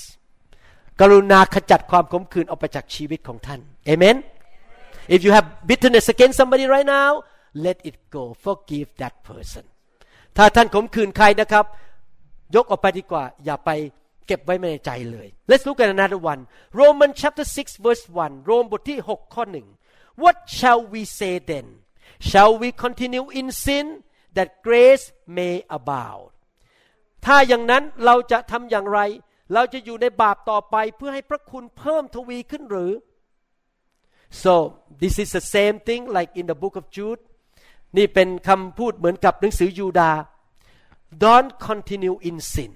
[1.00, 3.60] กรุณาขจัดความขมขื่นออกไปจากชีวิตของท่าน
[3.94, 4.18] amen
[5.16, 7.12] if you have bitterness against somebody right now
[7.66, 9.64] let it go forgive that person
[10.38, 11.66] ถ้าท่านขมขื่นใครนะครับ
[12.56, 13.70] ยกออกไปดีกว่า อย่าไป
[14.28, 16.42] เก็บไว้ในใจเลย Let's look at another one
[16.80, 19.68] Roman chapter 6 verse 1 โรมบทที่ 6 ข้อหนึ่ง
[20.24, 21.68] What shall we say then
[22.30, 23.86] shall we continue in sin
[24.36, 25.06] that grace
[25.38, 26.30] may abound
[27.26, 29.00] ถ้าอย่างนั้นเราจะทำอย่างไร
[29.54, 32.94] เราจะอยู่ในบาปต่อไปเพื่อให้พระคุณเพิ่มทวีขึ้นหรือ
[34.44, 34.54] so
[35.02, 37.22] this is the same thing like in the book of Jude
[37.98, 40.12] นี่เป็นคำพูดเหมือนกับหนังสือยูดา
[41.24, 42.72] don't continue in sin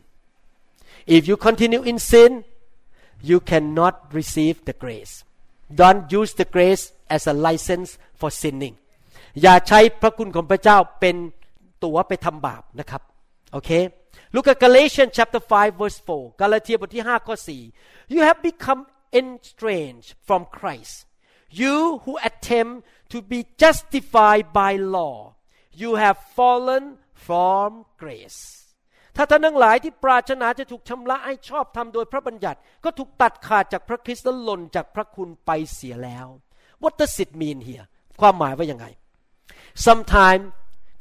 [1.16, 2.30] if you continue in sin
[3.30, 5.14] you cannot receive the grace
[5.80, 6.84] don't use the grace
[7.16, 8.76] as a license for sinning
[9.42, 11.16] อย่าใช้พระคุณของพระเจ้าเป็น
[11.84, 13.02] ตั๋วไปทำบาปนะครับ
[13.52, 13.72] โอเค
[14.34, 17.34] Look at Galatians chapter 5 verse 4กาลาเทียบทที่5ข้อ
[17.76, 18.80] 4 You have become
[19.20, 20.96] estranged from Christ
[21.62, 25.16] you who attempt to be justified by law
[25.82, 26.84] you have fallen
[27.26, 27.68] from
[28.02, 28.57] grace
[29.21, 36.27] ถ้าท่านทั้งหลายที่ปรารถนาจะถูกชำระให้ชอบทำโดยพระบัญญัติ ก็ถูกตัดขาดจากพระคริสต์และหล่นจากพระคุณไปเสียแล้ว
[36.83, 37.85] What does it mean here
[38.21, 38.85] ความหมายว่ายังไง
[39.87, 40.45] Sometimes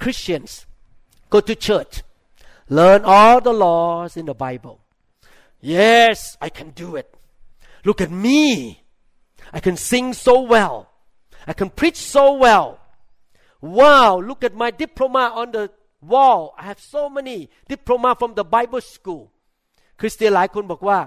[0.02, 0.52] Christians
[1.32, 1.94] go to church
[2.78, 4.76] learn all the laws in the Bible
[5.76, 7.08] yes I can do it
[7.86, 8.42] look at me
[9.56, 10.76] I can sing so well
[11.50, 12.68] I can preach so well
[13.80, 15.64] wow look at my diploma on the
[16.12, 17.38] wall I have so many
[17.72, 19.24] diploma from the Bible school
[20.00, 20.98] คริสเตียนหลายคนบอกว่า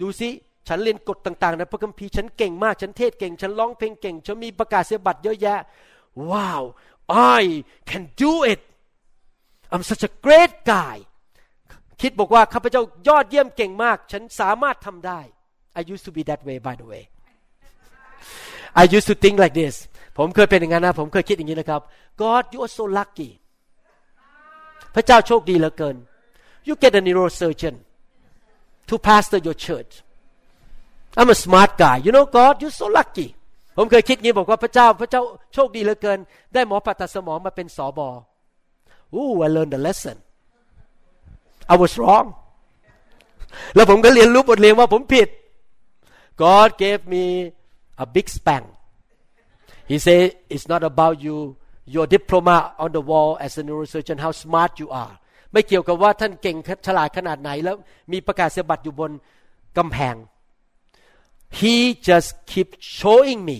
[0.00, 0.28] ดูสิ
[0.68, 5.58] ฉันเรียนกฎต่างๆในพระคัมภีร์ฉันเก่งมากฉันเทศเก่ง ฉันร้องเพลงเก่ง ฉันมีประกาศเสียบัตรเยอะแยะ
[6.30, 6.62] wow
[7.38, 7.42] I
[7.90, 8.60] can do it
[9.72, 10.96] I'm such a great guy
[12.00, 15.20] คิดบอกว่าข้าพเจ้ายอดเยี่ยมเก่งมาก ฉันสามารถทำได้
[15.78, 17.02] I used to be that way by the way
[18.80, 19.74] I used to think like this
[20.18, 21.80] ผมเคยเป็นอย่างนั้นนะ ผมเคยคิดอย่างนี้นะครับ
[22.22, 23.30] God you are so lucky
[24.94, 25.96] พระเจ้าโชคดีเหลือเกิน
[26.66, 27.74] you get a neurosurgeon
[28.88, 29.92] to pastor your church
[31.18, 33.28] I'm a smart guy you know God you so lucky
[33.76, 35.22] ผมเคยคิดงี้บอกว่าพระเจ้าพระเจ้า
[35.54, 36.18] โชคดีเหลือเกิน
[36.54, 38.08] ได้หมอผ่าตัดสมองมาเป็นสอบอ
[39.16, 40.16] Ooh I learned the lesson
[41.72, 42.26] I was wrong
[43.74, 45.28] แล้วผมก็เรียนรู้บทเรียนว่าผมผิด
[46.42, 47.24] God gave me
[48.04, 48.64] a big spank
[49.90, 50.22] He said
[50.54, 51.36] it's not about you
[51.94, 55.14] your diploma on the wall as a neurosurgeon how smart you are
[55.52, 57.76] ไม่เกี่ยวกับว่าท่านเก่งฉลาดขนาดไหนแล้ว
[58.12, 59.10] มีประกาศเสียบัตรอยู่บน
[59.78, 60.16] กำแพง
[61.60, 61.76] He
[62.08, 62.68] just keep
[62.98, 63.58] showing me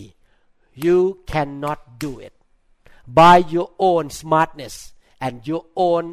[0.85, 0.99] you
[1.33, 2.35] cannot do it
[3.21, 4.75] by your own smartness
[5.25, 6.05] and your own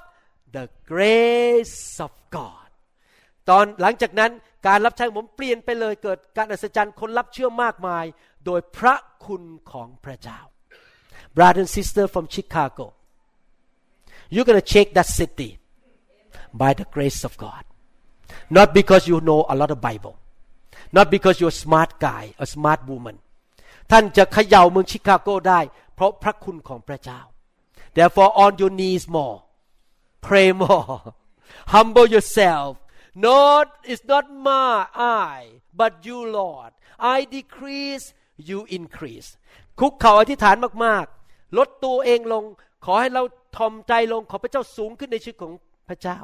[0.55, 2.69] the grace of God
[3.49, 4.31] ตอนหลังจากนั้น
[4.67, 8.05] การรับใช้ผมเปลี่ยนไปเลยเกิดการอัศจรรย์คนรับเชื่อมากมาย
[8.45, 8.95] โดยพระ
[9.25, 10.39] คุณของพระเจ้า
[11.35, 12.85] brother and sister from Chicago
[14.33, 15.49] you're gonna check that city
[16.61, 17.63] by the grace of God
[18.57, 20.15] not because you know a lot of Bible
[20.97, 23.17] not because you're a smart guy a smart woman
[23.91, 25.59] ท่านจะเขย่าเมืองชิคาโกได้
[25.95, 27.21] เพราะพระคุณของพระเจ้า
[27.95, 29.37] therefore on your knees more
[30.25, 30.95] pray more
[31.73, 32.69] humble yourself
[33.26, 34.86] not it's not my
[35.32, 35.36] I
[35.80, 36.72] but you Lord
[37.16, 38.06] I decrease
[38.48, 39.28] you increase
[39.80, 42.44] คุกเข่าอธิษฐานมากๆ ลดตัวเองลง
[42.84, 43.22] ขอให้เรา
[43.56, 45.52] ทอมใจลง ขอพระเจ้าสูงขึ้นในชีวิตของ
[45.88, 46.18] พระเจ้า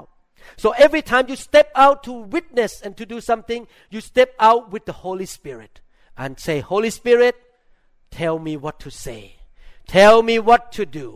[0.63, 3.61] so every time you step out to witness and to do something
[3.95, 5.75] you step out with the Holy Spirit
[6.23, 7.37] and say Holy Spirit
[8.21, 9.23] tell me what to say
[9.99, 11.07] tell me what to do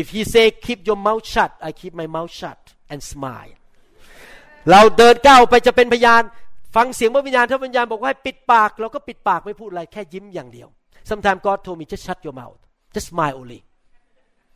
[0.00, 3.54] if he say keep your mouth shut I keep my mouth shut and smile
[4.71, 6.23] เราเดินก้าวไปจะเป็นพยาน
[6.75, 10.67] ฟังเสียงพระวิญญาณถ้าวิญญาณบอกว่าให้ปิดปากเราก็ปิดปากไม่พูดอะไรแค่ยิ้มอย่างเดียว
[11.09, 12.59] sometimes God told me just shut your mouth
[12.95, 13.59] just smile only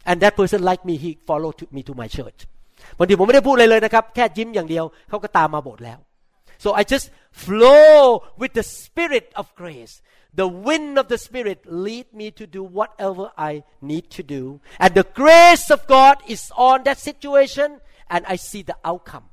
[0.10, 2.40] and that person like me he follow to me to my church
[2.98, 6.00] บางทีผมไม่ได้พูดอะไรเลยนะครับ แค่ยิ้มอย่างเดียวเขาก็ตามมาโบสถ์แล้ว
[6.64, 7.08] so I just
[7.46, 7.96] flow
[8.42, 9.94] with the spirit of grace
[10.42, 13.52] the wind of the spirit lead me to do whatever I
[13.92, 14.44] need to do
[14.84, 17.70] and the grace of God is on that situation
[18.14, 19.26] and I see the outcome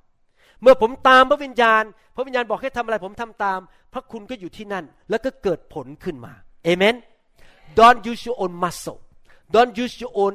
[0.62, 1.82] เมื่อผมตามพระวิญญาณ
[2.16, 3.60] พระวิญญาณบอกให้ทำอะไรผมทำตาม
[3.92, 6.32] พระคุณก็อยู่ที่นั่น แล้วก็เกิดผลขึ้นมา
[6.64, 6.94] เอเมน
[7.78, 9.00] don't use your own muscle
[9.54, 10.34] don't use your own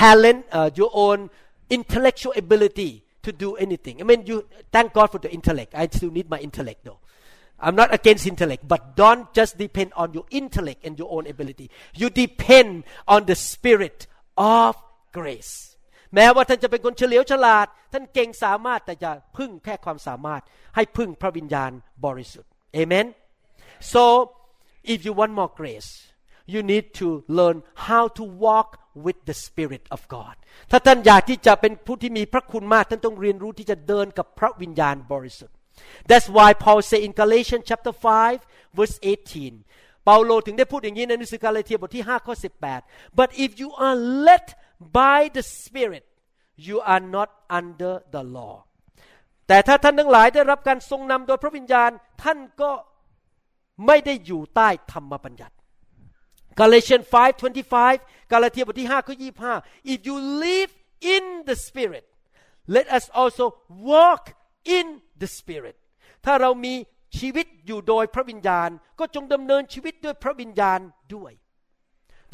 [0.00, 1.18] talent uh, your own
[1.76, 2.90] intellectual ability
[3.24, 4.36] to do anything I mean you
[4.74, 7.00] thank God for the intellect I still need my intellect though
[7.64, 11.70] I'm not against intellect but don't just depend on your intellect and your own ability
[12.00, 14.76] you depend on the spirit of
[15.12, 15.76] grace
[16.14, 20.42] แม้ว่าท่านจะเป็นคนเฉลียวฉลาด ท่านเก่งสามารถแต่จะพึ่งแค่ความสามารถ
[20.76, 21.70] ให้พึ่งพระวิญญาณ
[22.04, 23.06] บริสุทธิ์เอเมน
[23.92, 24.04] so
[24.92, 25.90] if you want more grace
[26.52, 27.56] you need to learn
[27.88, 28.68] how to walk
[29.04, 30.34] with the spirit of God
[30.70, 35.54] ถ้าท่านอยากที่จะเป็นผู้ที่มีพระคุณมาก ท่านต้องเรียนรู้ที่จะเดินกับพระวิญญาณบริสุทธิ์
[36.08, 37.94] That's why Paul say in Galatians chapter
[38.34, 38.96] 5 verse
[39.50, 42.34] 18เปาโลถึงได้พูดอย่างนี้ในหนังสือกาลาเทียบทที่5ข้อ
[42.76, 44.46] 18 but if you are led
[44.98, 46.04] by the Spirit
[46.66, 48.54] you are not under the law
[49.48, 51.90] แต่ถ้าท่านทั้งหลายได้รับการทรงนำโดยพระวิญญาณ
[52.22, 52.70] ท่านก็
[53.86, 55.54] ไม่ได้อยู่ใต้ธรรมบัญญัติ
[56.60, 57.06] Galatians
[57.68, 59.16] 5:25 กาลาเทียบทที่5ข้อ
[59.54, 60.70] 25 if you live
[61.14, 62.04] in the Spirit
[62.76, 63.44] let us also
[63.92, 64.22] walk
[64.76, 64.86] in
[65.20, 65.76] the Spirit
[66.24, 66.74] ถ้าเรามี
[67.18, 70.80] ชีวิตอยู่โดยพระวิญญาณ ก็จงดำเนินชีวิตด้วยพระวิญญาณ
[71.14, 71.32] ด้วย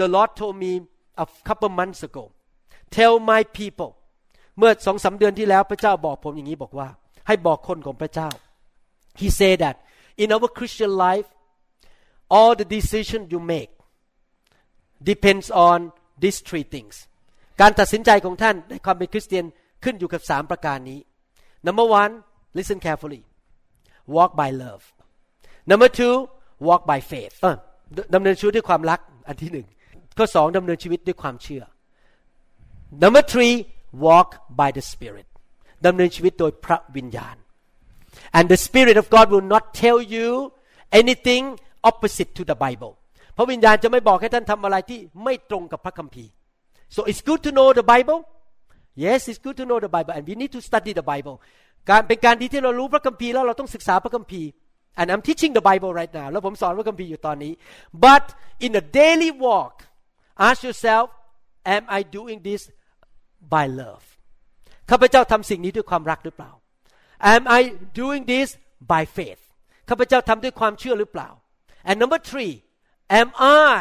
[0.00, 0.72] The Lord told me
[1.22, 2.24] a couple months ago
[2.96, 3.90] tell my people
[4.58, 6.88] เมื่อสองสาเดือนที่แล้วพระเจ้าบอกผมอย่างนี้บอกว่า
[7.26, 8.28] ให้บอกคนของพระเจ้า
[9.20, 9.76] he said that
[10.22, 11.28] in our Christian life
[12.36, 13.72] all the decision you make
[15.10, 15.78] depends on
[16.22, 16.94] these three things
[17.60, 19.44] การตัดสินใจของท่านในความเป็นคริสเตียน
[19.84, 21.00] ขึ้นอยู่กับสามประการนี้
[21.66, 22.12] number one
[22.56, 23.22] listen carefully
[24.16, 24.82] walk by love
[25.70, 26.14] number two
[26.68, 27.34] walk by faith
[28.14, 29.66] ดำเนินชีวิตด้วยความรักอันที่หนึ่ง
[30.16, 31.62] ข้อสองดำเนินชีวิตด้วยความเชื่อ
[33.02, 33.54] number three
[34.06, 34.28] walk
[34.60, 35.26] by the Spirit
[35.86, 37.36] ดำเนินชีวิตโดยพระวิญญาณ
[38.36, 40.28] and the Spirit of God will not tell you
[41.00, 41.44] anything
[41.90, 42.92] opposite to the Bible
[43.36, 46.30] พระวิญญาณจะไม่บอกให้ท่านทำอะไรที่ไม่ตรงกับพระคัมภีร์
[46.94, 48.20] so it's good to know the Bible
[49.04, 51.36] yes it's good to know the Bible and we need to study the Bible
[51.90, 54.48] การเป็นการดีที่เรารู้พระคัมภีร์แล้วเราต้องศึกษาพระคัมภีร์
[55.00, 57.52] and I'm teaching the Bible right now แล้วผมสอนพระคัมภีร์อยู่ตอนนี้
[58.04, 58.24] but
[58.66, 59.74] in a daily walk
[60.47, 61.05] ask yourself
[61.75, 62.61] am I doing this
[63.53, 64.05] by love
[64.89, 66.51] ข้าพเจ้าทำสิ่งนี้ด้วยความรักหรือเปล่า
[67.33, 67.61] Am I
[68.01, 68.47] doing this
[68.91, 69.41] by faith
[69.89, 71.29] ข้าพเจ้าทำด้วยความเชื่อหรือเปล่า
[71.89, 72.53] And number three
[73.21, 73.29] Am
[73.75, 73.79] I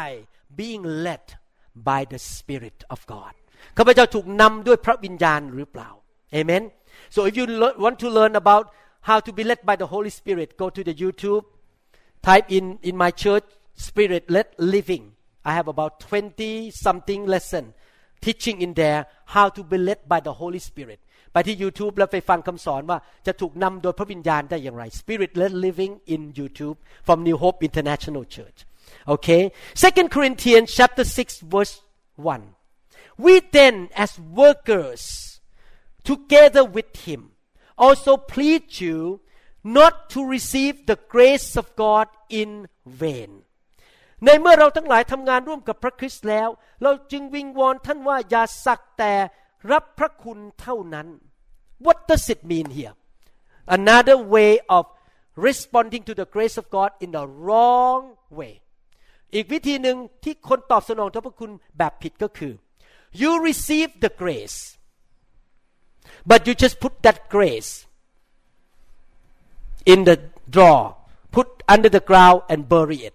[0.61, 1.25] being led
[1.89, 3.33] by the Spirit of God
[3.77, 5.89] ข้าพเจ้าถูกนำด้วยพระวิญญาณหรือเปล่า
[6.39, 6.63] Amen
[7.15, 7.45] So if you
[7.83, 8.65] want to learn about
[9.09, 11.43] how to be led by the Holy Spirit go to the YouTube
[12.27, 13.47] type in in my church
[13.87, 15.05] Spirit led living
[15.49, 17.73] I have about 20 something lesson
[18.21, 20.99] teaching in there how to be led by the Holy Spirit
[21.33, 28.59] ไปที่ YouTube แล้วไปฟังคำสอนว่าจะถูกนำโดยพระวิญญาณได้อย่างไร Spirit led living in YouTube from New Hope International Church
[29.13, 29.43] okay
[29.85, 31.73] Second Corinthians chapter 6 verse
[32.15, 35.03] 1 we then as workers
[36.11, 37.21] together with him
[37.85, 38.97] also plead you
[39.63, 42.07] not to receive the grace of God
[42.41, 42.51] in
[42.85, 43.31] vain
[44.24, 46.48] ในเมื่อเราทั้งหลายทำงานร่วมกับพระคริสต์แล้ว
[46.82, 49.14] เราจึงวิงวอนท่านว่าอย่าสักแต่
[49.70, 51.08] รับพระคุณเท่านั้น
[51.86, 52.94] What does it mean here
[53.78, 54.84] Another way of
[55.48, 58.02] responding to the grace of God in the wrong
[58.38, 58.54] way
[59.34, 62.52] อีกวิธีหนึ่งที่คนตอบสนองต่อพระคุณแบบผิดก็คือ
[63.20, 64.58] you receive the grace
[66.30, 67.72] but you just put that grace
[69.92, 70.16] in the
[70.54, 70.84] drawer
[71.36, 73.14] put under the ground and bury it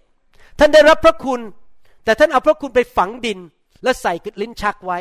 [0.60, 1.40] ท่านได้รับพระคุณ
[2.04, 3.38] แต่ท่านเอาพระคุณไปฝังดิน
[3.82, 4.98] และใส่ลิ้นชักไว้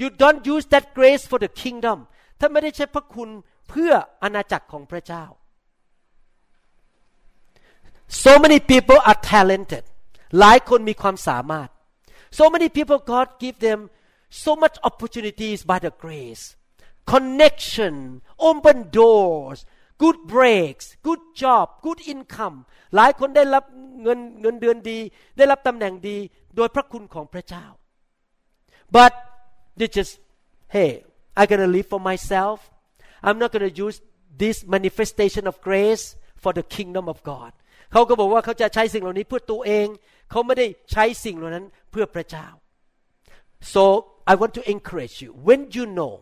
[0.00, 1.98] you don't use that grace for the kingdom
[2.40, 3.28] ท่านไม่ได้ใช้พระคุณ
[3.68, 5.24] เพื่ออาณาจักรของพระเจ้า
[8.24, 9.84] so many people are talented
[10.38, 11.68] หลายคนมีความสามารถ
[12.38, 13.80] so many people God give them
[14.44, 16.44] so much opportunities by the grace
[17.12, 17.94] connection
[18.48, 19.58] open doors
[20.01, 22.57] good breaks good job good income
[22.95, 23.63] หลายคนได้รับ
[24.03, 24.99] เงินเงินเดือนดี
[25.37, 26.17] ได้รับตำแหน่งดี
[26.55, 27.65] โดยพระคุณของพระเจ้า
[28.95, 29.11] but
[29.77, 30.13] they just
[30.75, 30.91] hey
[31.37, 32.57] I'm gonna live for myself
[33.25, 33.97] I'm not gonna use
[34.43, 36.05] this manifestation of grace
[36.43, 37.51] for the kingdom of God
[37.91, 39.87] เขาก็บอกว่าเขาจะใช้สิ่งเหล่านี้เพื่อตัวเอง
[40.31, 42.47] เขาไม่ได้ใช้สิ่งเหล่านั้นเพื่อพระเจ้า
[43.73, 43.83] so
[44.31, 46.13] I want to encourage you when you know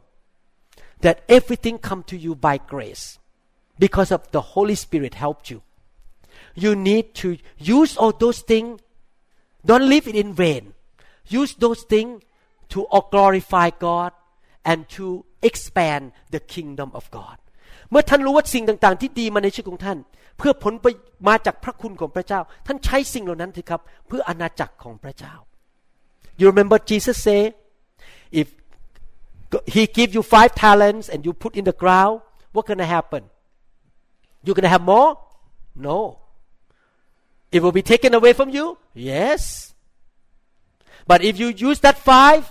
[1.06, 3.06] that everything come to you by grace
[3.80, 5.62] because of the Holy Spirit helped you.
[6.56, 8.82] You need to use all those things.
[9.66, 10.74] Don't leave it in vain.
[11.28, 12.24] Use those things
[12.70, 14.12] to glorify God
[14.66, 17.38] and to expand the kingdom of God.
[17.92, 19.98] เมื่อท่านรู้ว่าสิ่งต่างๆ ที่ดีมาในชีวิตของท่าน
[20.38, 20.88] เพื่อผลไป
[21.28, 25.34] มาจากพระคุณของพระเจ้า ท่านใช้สิ่งเหล่านั้นเถอะครับ เพื่ออาณาจักรของพระเจ้า
[26.40, 27.42] You remember Jesus say
[28.42, 28.48] if
[29.74, 32.16] he give you five talents and you put in the ground
[32.54, 33.24] what gonna happen
[34.43, 35.19] you gonna have more
[35.75, 36.19] no
[37.51, 39.75] it will be taken away from you yes
[41.07, 42.45] but if you use that five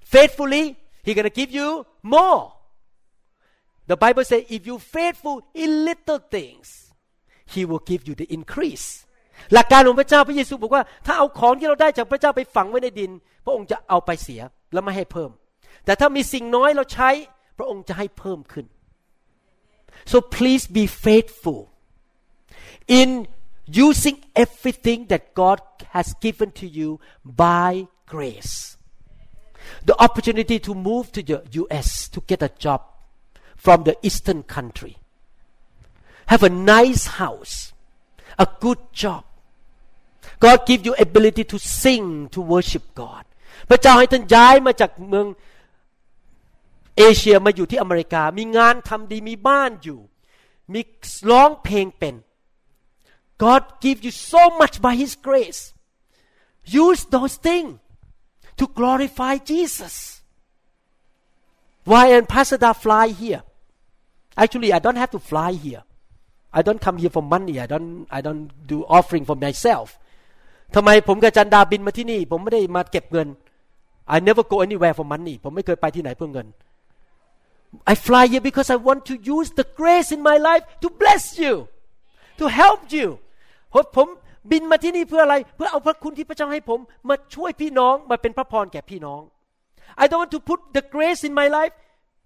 [0.00, 2.52] faithfully he gonna give you more
[3.86, 6.92] the bible says if you faithful in little things
[7.46, 9.04] he will give you the increase
[9.54, 13.10] หลักการของพระเจ้าพระเยซูบอกว่าถ้าเอาของที่เราได้จากพระเจ้าไปฝังไว้ในดิน
[13.44, 14.40] พระองค์จะเอาไปเสีย
[14.72, 15.30] และไม่ให้เพิ่ม
[15.84, 17.10] แต่ถ้ามีสิ่งน้อยเราใช้
[17.58, 18.66] พระองค์จะให้เพิ่มขึ้น
[20.05, 21.69] so please be faithful
[22.87, 23.27] in
[23.65, 28.77] using everything that God has given to you by grace
[29.85, 32.81] the opportunity to move to the US to get a job
[33.55, 34.97] from the eastern country
[36.27, 37.73] have a nice house
[38.37, 39.23] a good job
[40.39, 43.23] God give you ability to sing to worship God
[43.69, 45.27] พระเจ้าให้ท่านย้ายมาจากเมือง
[46.97, 49.99] เอเชียมาอยู่ที่อเมริกา มีงานทำดี มีบ้านอยู่
[50.73, 50.81] มี
[51.31, 52.15] ร้องเพลงเป็น
[53.43, 55.61] God give you so much by His grace
[56.85, 57.71] use those things
[58.59, 59.95] to glorify Jesus
[61.89, 63.41] why and Pastor Da fly here
[64.43, 65.83] actually I don't have to fly here
[66.57, 69.87] I don't come here for money I don't I don't do offering for myself
[70.75, 73.27] ทำไมผมกับจันดาบินมาที่นี่ ผมไม่ได้มาเก็บเงิน
[74.15, 76.47] I never go anywhere for money ผมไม่เคยไปที่ไหนเพื่อเงิน
[77.91, 81.23] I fly here because I want to use the grace in my life to bless
[81.41, 81.53] you
[82.39, 83.07] to help you
[83.95, 84.07] ผม
[84.51, 89.21] บินมาที่นี่เพื่ออะไร เพื่อเอาพระคุณที่พระเจ้าให้ผม มาช่วยพี่น้องมาเป็นพระพรแก่พี่น้อง
[90.01, 91.73] I don't want to put the grace in my life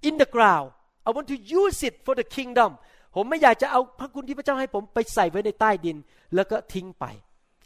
[0.08, 0.68] in the ground
[1.08, 2.72] I want to use it for the kingdom
[3.16, 5.98] ผมไม่อยากจะเอาพระคุณที่พระเจ้าให้ผมไปใส่ไว้ในใต้ดิน
[6.36, 7.06] แล้วก็ทิ้งไป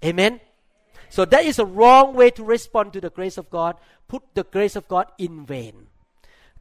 [0.08, 0.34] Amen
[1.16, 3.74] so that is a wrong way to respond to the grace of God
[4.12, 5.76] put the grace of God in vain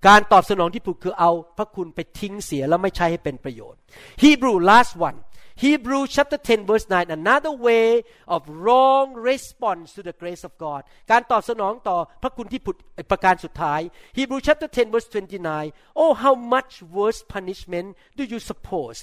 [0.08, 3.80] การตอบสนองที่ถูกคือเอาพระคุณไปทิ้งเสียแล้วไม่ใช้ให้เป็นประโยชน์
[4.24, 5.18] Hebrew last one
[5.64, 7.88] Hebrew chapter 10 verse 9 another way
[8.36, 10.82] of wrong response to the grace of God
[11.12, 12.76] การตอบสนองต่อพระคุณที่ผุด
[13.12, 13.82] ประการสุดท้าย
[14.18, 17.88] Hebrew chapter 10 verse 29 oh how much worse punishment
[18.18, 18.98] do you suppose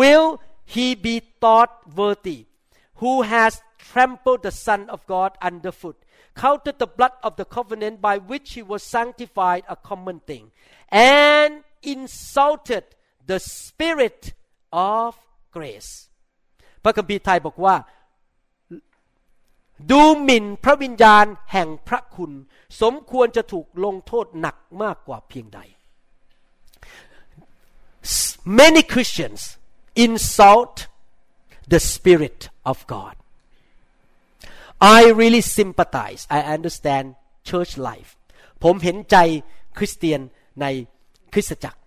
[0.00, 0.28] will
[0.74, 2.38] he be thought worthy
[3.02, 3.52] who has
[3.90, 5.96] trampled the Son of God underfoot
[6.43, 10.43] counted the blood of the covenant by which he was sanctified a common thing
[10.91, 11.51] and
[11.93, 12.83] insulted
[13.31, 14.21] the spirit
[14.71, 15.09] of
[15.55, 15.91] grace
[16.83, 17.75] พระคัมภีร์ไทยบอกว่า
[19.91, 22.31] ดูหมิ่นพระวิญญาณแห่งพระคุณ
[22.81, 25.59] สมควรจะถูกลงโทษหนักมากกว่าเพียงใด
[28.61, 29.41] many Christians
[30.05, 30.75] insult
[31.73, 32.39] the spirit
[32.71, 33.15] of God
[34.97, 37.05] I really sympathize I understand
[37.49, 38.09] church life
[38.63, 39.17] ผมเห็นใจ
[39.77, 40.19] คริสเตียน
[40.61, 40.65] ใน
[41.33, 41.79] คริสตจักร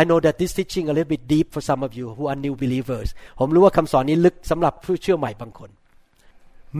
[0.00, 2.38] I know that this teaching a little bit deep for some of you who are
[2.46, 3.08] new believers
[3.40, 5.70] ผมรู้ว่าคำสอนนี้ลึกสำหรับผู้เชื่อใหม่บางคน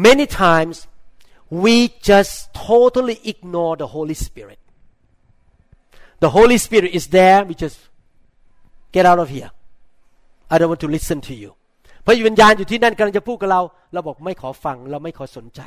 [0.06, 0.76] Many times
[1.64, 1.74] we
[2.10, 2.34] just
[2.68, 4.60] totally ignore the Holy Spirit
[6.24, 7.78] The Holy Spirit is there we just
[8.96, 9.50] get out of here
[10.52, 11.50] I don't want to listen to you
[12.05, 13.61] พระวิญญาณอยู่ที่นั่นกำลังจะพูดกับเรา
[13.93, 15.61] เราบอกไม่ขอฟัง เราไม่ขอสนใจ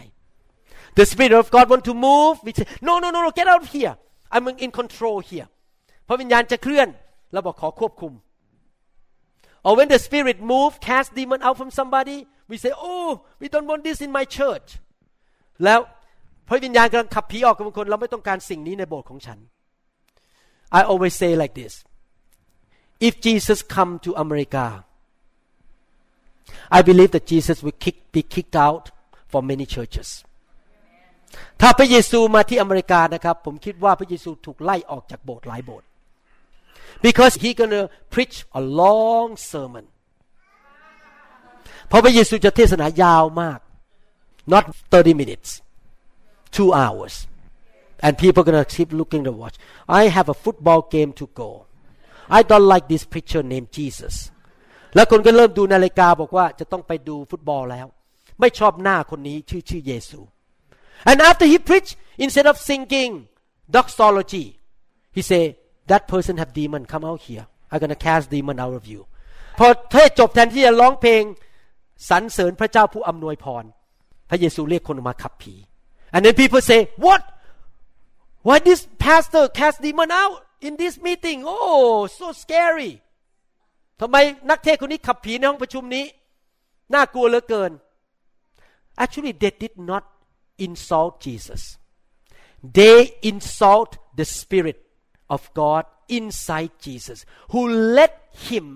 [0.98, 3.64] The Spirit of God want to move we say no no no no get out
[3.74, 3.94] here
[4.34, 5.48] I'm in control here
[6.08, 6.88] พระวิญญาณจะเคลื่อน
[7.32, 8.12] เราบอกขอควบคุม
[9.66, 12.18] or when the Spirit move cast demon out from somebody
[12.50, 13.10] we say oh
[13.40, 14.68] we don't want this in my church
[15.64, 15.80] แล้ว
[16.48, 19.38] พระวิญญาณกำลังขับผีออกกับบางคน เราไม่ต้องการสิ่งนี้ในโบสถ์ของฉัน
[20.78, 21.74] I always say like this
[23.08, 24.66] if Jesus come to America
[26.77, 28.83] I believe that Jesus will kick, be kicked out
[29.31, 30.09] from many churches
[31.61, 35.87] ถ้าพระเยซูมาที่อเมริกานะครับ ผมคิดว่าพระเยซูถูกไล่ออกจากโบสถ์หลายโบสถ์
[37.05, 37.83] because he gonna
[38.13, 39.85] preach a long sermon
[41.87, 43.59] เพราะพระเยซูจะเทศนายาวมาก
[44.53, 45.49] not 30 minutes
[46.57, 47.13] two hours
[48.05, 49.55] and people gonna keep looking to watch
[49.99, 51.49] I have a football game to go
[52.37, 54.15] I don't like this preacher named Jesus
[54.94, 57.86] แล้วคนก็เริ่มดูนาฬิกาบอกว่าจะต้องไปดูฟุตบอลแล้ว
[58.40, 60.20] ไม่ชอบหน้าคนนี้ชื่อชื่อเยซู
[61.10, 63.12] and after he preached instead of singing
[63.76, 64.46] doxology
[65.16, 65.42] he say
[65.90, 69.00] that person have demon come out here I'm gonna cast demon out of you
[69.58, 71.22] พอเทศจบแทนที่จะร้องเพลง
[72.10, 73.64] สรรเสริญพระเจ้าผู้อำนวยพร
[74.30, 75.54] พระเยซูเรียกคนมาขับผี
[76.14, 77.22] and then people say what
[78.46, 80.36] why this pastor cast demon out
[80.66, 82.92] in this meeting oh so scary
[84.04, 84.18] ทำไม
[84.50, 86.04] นักเทศคนนี้ขับผีในห้องประชุมนี้
[86.94, 87.72] น่ากลัวเหลือเกิน
[89.02, 90.04] actually they did not
[90.66, 91.62] insult Jesus
[92.78, 92.98] they
[93.30, 94.78] insult the spirit
[95.34, 95.82] of God
[96.18, 97.18] inside Jesus
[97.52, 97.60] who
[97.96, 98.12] led
[98.48, 98.66] him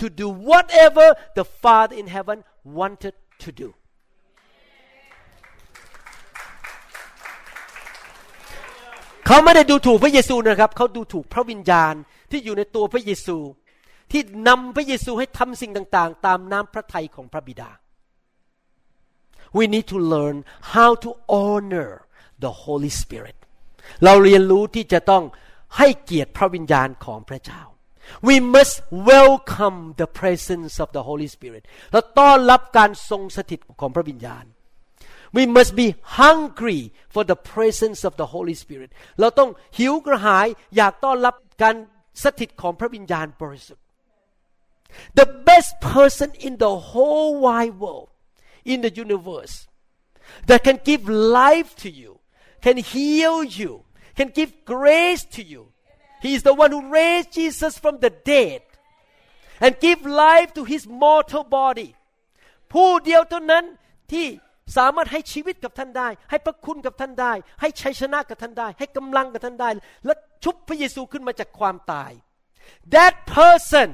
[0.00, 1.06] to do whatever
[1.38, 2.38] the Father in heaven
[2.78, 3.68] wanted to do
[9.26, 11.94] เขาไม่ได้ดูถูกพระเยซูนะครับ เขาดูถูกพระวิญญาณ
[12.30, 13.38] ที่อยู่ในตัวพระเยซู
[14.10, 17.70] ที่นำพระเยซูให้ทำสิ่งต่างๆ ตามน้ำพระทัยของพระบิดา
[19.56, 20.36] we need to learn
[20.74, 21.90] how to honor
[22.44, 23.36] the Holy Spirit
[24.04, 25.24] เราเรียนรู้ที่จะต้อง
[25.78, 27.62] ให้เกียรติพระวิญญาณของพระเจ้า
[28.28, 28.76] we must
[29.12, 34.44] welcome the presence of the Holy Spirit เราต้อนรับการทรงสถิตของพระวิญญาณ
[35.36, 35.86] we must be
[36.20, 36.80] hungry
[37.14, 38.90] for the presence of the Holy Spirit
[39.20, 40.46] เราต้องหิวกระหาย
[40.76, 41.76] อยากต้อนรับการ
[42.24, 43.83] สถิตของพระวิญญาณบริสุทธิ์
[45.13, 48.09] the best person in the whole wide world
[48.65, 49.67] in the universe
[50.47, 52.19] that can give life to you
[52.61, 53.83] can heal you
[54.15, 55.71] can give grace to you
[56.21, 58.61] he is the one who raised Jesus from the dead
[59.61, 61.95] and give life to his mortal body
[62.73, 63.65] ผู้เดียวเท่านั้น
[64.11, 64.27] ที่
[64.77, 69.69] สามารถให้ชีวิตกับท่านได้ ให้พระคุณกับท่านได้ ให้ชัยชนะกับท่านได้ ให้กำลังกับท่านได้
[70.05, 70.13] และ
[70.43, 72.11] ชุบพระเยซูขึ้นมาจากความตาย
[72.93, 73.89] that person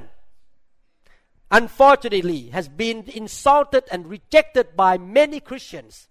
[1.58, 6.08] unfortunately has been insulted and rejected by many Christians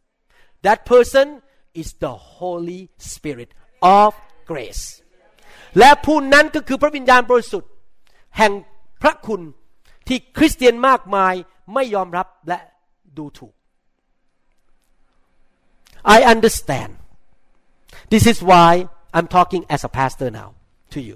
[0.66, 1.42] that person
[1.74, 2.82] is the Holy
[3.14, 3.50] Spirit
[3.82, 4.12] of
[4.52, 4.84] grace
[5.80, 7.72] และผู้นั้นก็คือพระวิญญาณบริสุทธิ์
[8.38, 8.52] แห่ง
[9.02, 9.42] พระคุณ
[10.08, 11.34] ที่คริสเตียนมากมาย
[11.74, 12.60] ไม่ยอมรับและ
[13.18, 13.54] ดูถูก
[16.16, 16.92] I understand
[18.14, 18.70] this is why
[19.16, 20.50] I'm talking as a pastor now
[20.94, 21.16] to you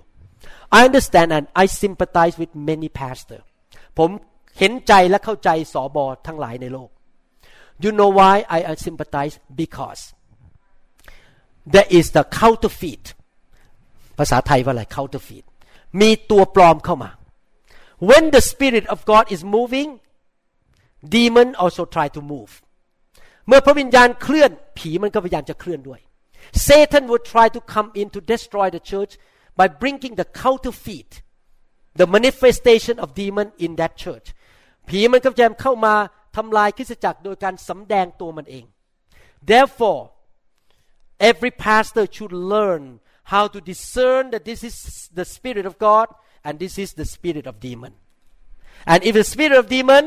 [0.77, 3.43] I understand and I sympathize with many pastors
[3.98, 4.10] ผม
[4.58, 6.90] เห็นใจและเข้าใจสอบอทั้งหลายในโลก
[7.84, 10.02] You know why I, sympathize because
[11.74, 13.04] there is the counterfeit
[14.18, 15.44] ภาษาไทยว่าอะไร counterfeit
[16.00, 17.10] มีตัวปลอมเข้ามา
[18.08, 19.90] When the spirit of God is moving
[21.14, 22.52] demon also try to move
[23.46, 26.00] เมื่อพระวิญญาณเคลื่อนผีมันก็พยายามจะเคลื่อนด้วย
[26.68, 29.12] Satan would try to come in to destroy the church
[29.58, 31.12] by bringing the counterfeit
[31.99, 34.27] the manifestation of demon in that church
[34.87, 35.93] ผีมันก็จะเข้ามา
[36.35, 38.65] ทำลายคริสตจักรโดยการสำแดงตัวมันเอง
[39.51, 40.01] therefore
[41.29, 42.83] every pastor should learn
[43.33, 44.75] how to discern that this is
[45.19, 46.07] the spirit of God
[46.45, 47.93] and this is the spirit of demon
[48.91, 50.03] and if the spirit of demon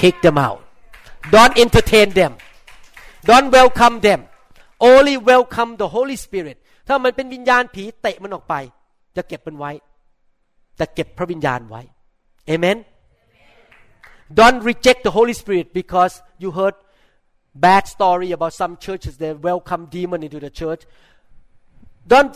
[0.00, 0.60] kick them out
[1.34, 2.32] don't entertain them
[3.30, 4.20] don't welcome them
[4.80, 6.56] only welcome the Holy Spirit
[6.88, 8.54] ถ้ามันเป็นวิญญาณผีเตะมันออกไป
[9.17, 9.71] จะเก็บมันไว้
[10.79, 11.81] จะเก็บพระวิญญาณไว้
[12.53, 12.77] Amen
[14.39, 16.75] Don't reject the Holy Spirit because you heard
[17.65, 20.81] bad story about some churches they welcome demon into the church
[22.13, 22.35] don't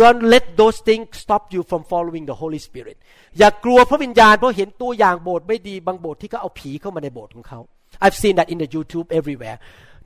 [0.00, 2.96] don't let those things stop you from following the Holy Spirit
[3.38, 7.60] อย่ากลัวพระวิญญาณเพราะเห็นตัวอย่างโบสถ์ไม่ดีบางโบสถ์ที่เขาเอาผีเข้ามาในโบสถ์ของเขา
[8.04, 9.56] I've seen that in the YouTube everywhere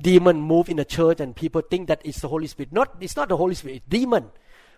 [0.08, 3.16] demon move in the church and people think that it's the Holy Spirit not it's
[3.20, 4.24] not the Holy Spirit it's demon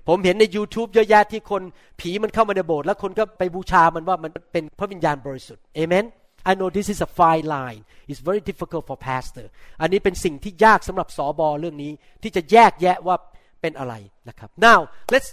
[0.09, 1.63] ผมเห็นใน YouTube เยอะแยะที่คน
[2.01, 6.07] ผีมันเข้ามาในโบสถ์แล้วคนก็ไปบูชามันว่ามันเป็นพระวิญญาณบริสุทธิ์ Amen
[6.51, 7.81] I know this is a fine line
[8.11, 9.47] it's very difficult for pastor
[9.81, 11.93] อันนี้เป็นสิ่งที่ยากสำหรับสอบอเรื่องนี้
[12.23, 13.17] ที่จะแยกแยะว่า
[13.61, 13.95] เป็นอะไร
[14.29, 14.79] นะครับ now
[15.13, 15.29] let's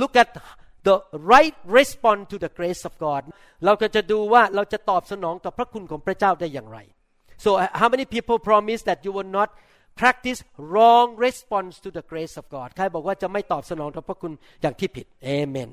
[0.00, 0.28] look at
[0.88, 0.96] the
[1.32, 3.22] right response to the grace of God
[3.64, 6.78] เราก็จะดูว่าเราจะตอบสนองต่อพระคุณของพระเจ้าได้อย่างไร
[7.44, 7.50] so
[7.80, 9.48] how many people promise that you will not
[10.00, 10.40] practice
[10.72, 14.32] wrong response to the grace of God ใครบอกว่าจะไม่ตอบสนองต่อพระคุณ
[14.62, 15.06] อย่างที่ผิด
[15.38, 15.70] Amen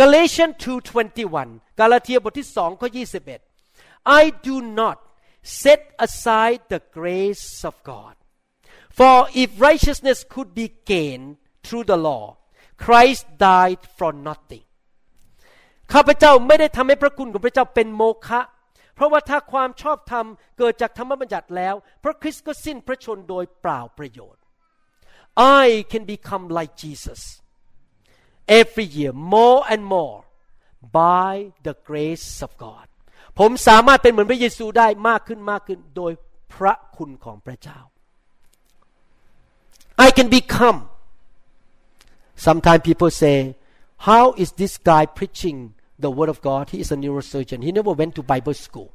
[0.00, 2.88] Galatians 2:21 กาลาเทียบทที่2ข้อ
[3.50, 4.96] 21 I do not
[5.60, 8.14] set aside the grace of God
[8.98, 11.28] for if righteousness could be gained
[11.64, 12.24] through the law
[12.84, 14.64] Christ died for nothing
[15.92, 18.40] ข้าพเจ้าไม่ได้ทำให้พระคุณของพระเจ้าเป็นโมฆะ
[18.98, 20.26] เพราะว่าถ้าความชอบธรรม
[20.58, 21.74] เกิดจากธรรมบัญญัติแล้ว
[22.04, 24.42] พระคริสต์ก็สิ้นพระชนโดยเปล่าประโยชน์
[25.62, 27.20] I can become like Jesus
[28.60, 30.18] every year more and more
[31.00, 31.30] by
[31.66, 32.86] the grace of God
[33.38, 36.12] ผมสามารถเป็นเหมือนพระเยซูได้มากขึ้นมากขึ้นโดย
[36.54, 37.80] พระคุณของพระเจ้า
[40.06, 40.78] I can become
[42.46, 43.36] sometimes people say
[44.08, 45.58] how is this guy preaching
[45.98, 46.70] the word of God.
[46.70, 47.62] He is a neurosurgeon.
[47.62, 48.92] He never went to Bible school.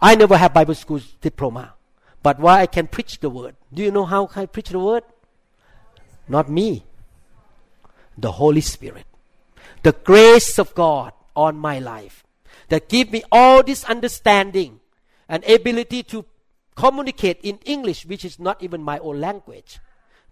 [0.00, 1.74] I never have Bible school diploma.
[2.22, 3.56] But why I can preach the word?
[3.72, 5.04] Do you know how I preach the word?
[6.28, 6.84] Not me.
[8.18, 9.06] The Holy Spirit.
[9.82, 12.24] The grace of God on my life
[12.68, 14.80] that give me all this understanding
[15.28, 16.24] and ability to
[16.74, 19.78] communicate in English which is not even my own language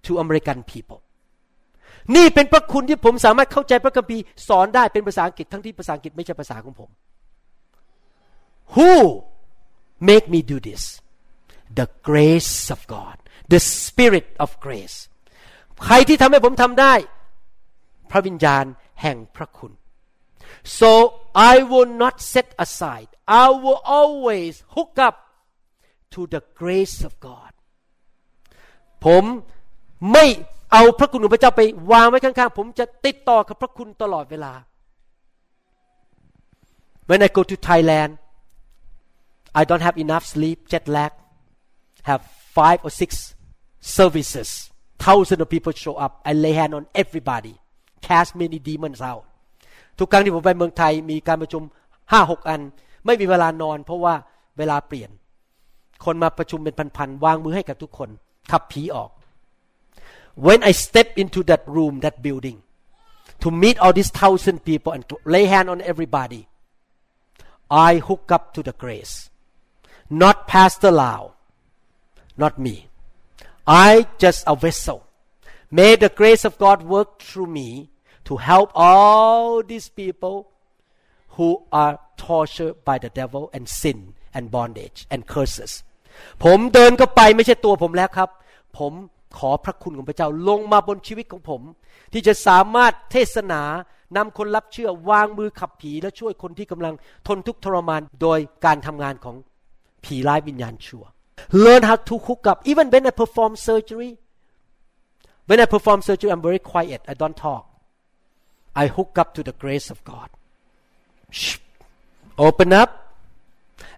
[0.02, 1.03] to American people
[2.16, 6.90] นี่เป็นพระคุณที่ผมสามารถเข้าใจพระคัมภีร์สอนได้เป็นภาษาอังกฤษทั้งที่ภาษาอังกฤษไม่ใช่ภาษาของผม
[8.74, 8.92] Who
[10.10, 10.82] make me do this
[11.78, 13.16] the grace of God
[13.52, 14.96] the spirit of grace
[15.84, 16.94] ใครที่ทำให้ผมทำได้
[18.10, 18.64] พระวิญญาณ
[19.02, 19.72] แห่งพระคุณ
[20.78, 20.90] so
[21.52, 23.10] I will not set aside
[23.44, 25.16] I will always hook up
[26.14, 27.52] to the grace of God
[29.04, 29.24] ผม
[30.12, 30.26] ไม่
[30.74, 31.62] เอาพระคุณของพระเจ้าไป
[31.92, 34.52] วางไว้ข้างๆ ผมจะติดต่อกับพระคุณตลอดเวลา
[37.08, 38.12] When I go to Thailand
[39.60, 41.12] I don't have enough sleep jet lag
[42.10, 42.22] have
[42.56, 43.10] five or six
[43.98, 44.48] services
[45.04, 47.54] thousand of people show up I lay hand on everybody
[48.06, 49.24] cast many demons out
[49.98, 51.62] ทุกครั้งที่ผมไปเมืองไทยมีการประชุม
[52.12, 52.60] ห้าหกอัน
[53.06, 54.14] ไม่มีเวลานอน เพราะว่า
[54.58, 55.10] เวลาเปลี่ยน
[56.04, 58.08] คนมาประชุมเป็นพันๆวางมือให้กับทุกคน
[58.52, 59.10] ขับผีออก
[60.35, 62.63] when I step into that room that building
[63.41, 66.47] to meet all these thousand people and to lay hand on everybody
[67.69, 69.29] I hook up to the grace
[70.09, 71.33] not Pastor Lau
[72.37, 72.87] not me
[73.67, 75.05] I just a vessel
[75.69, 77.89] may the grace of God work through me
[78.25, 80.49] to help all these people
[81.29, 85.83] who are tortured by the devil and sin and bondage and curses
[86.43, 88.29] ผมเดินก็ไปไม่ใช่ตัวผมแล้วครับ
[88.77, 88.93] ผม
[89.38, 91.62] ขอพระคุณของพระเจ้าลงมาบนชีวิตของผม
[92.12, 93.62] ที่จะสามารถเทศนา
[94.16, 96.94] นำคนรับเชื่อวางมือขับผีและช่วยคนที่กำลัง
[97.26, 99.36] ทนทุกข์ทรมานโดยการทำงานของ
[100.04, 101.04] ผีร้ายวิญญาณชั่ว
[101.64, 104.10] Learn how to hook up even when I perform surgery
[105.48, 107.64] when I perform surgery I'm very quiet I don't talk
[108.82, 110.28] I hook up to the grace of God
[111.40, 111.58] Shh.
[112.48, 112.90] open up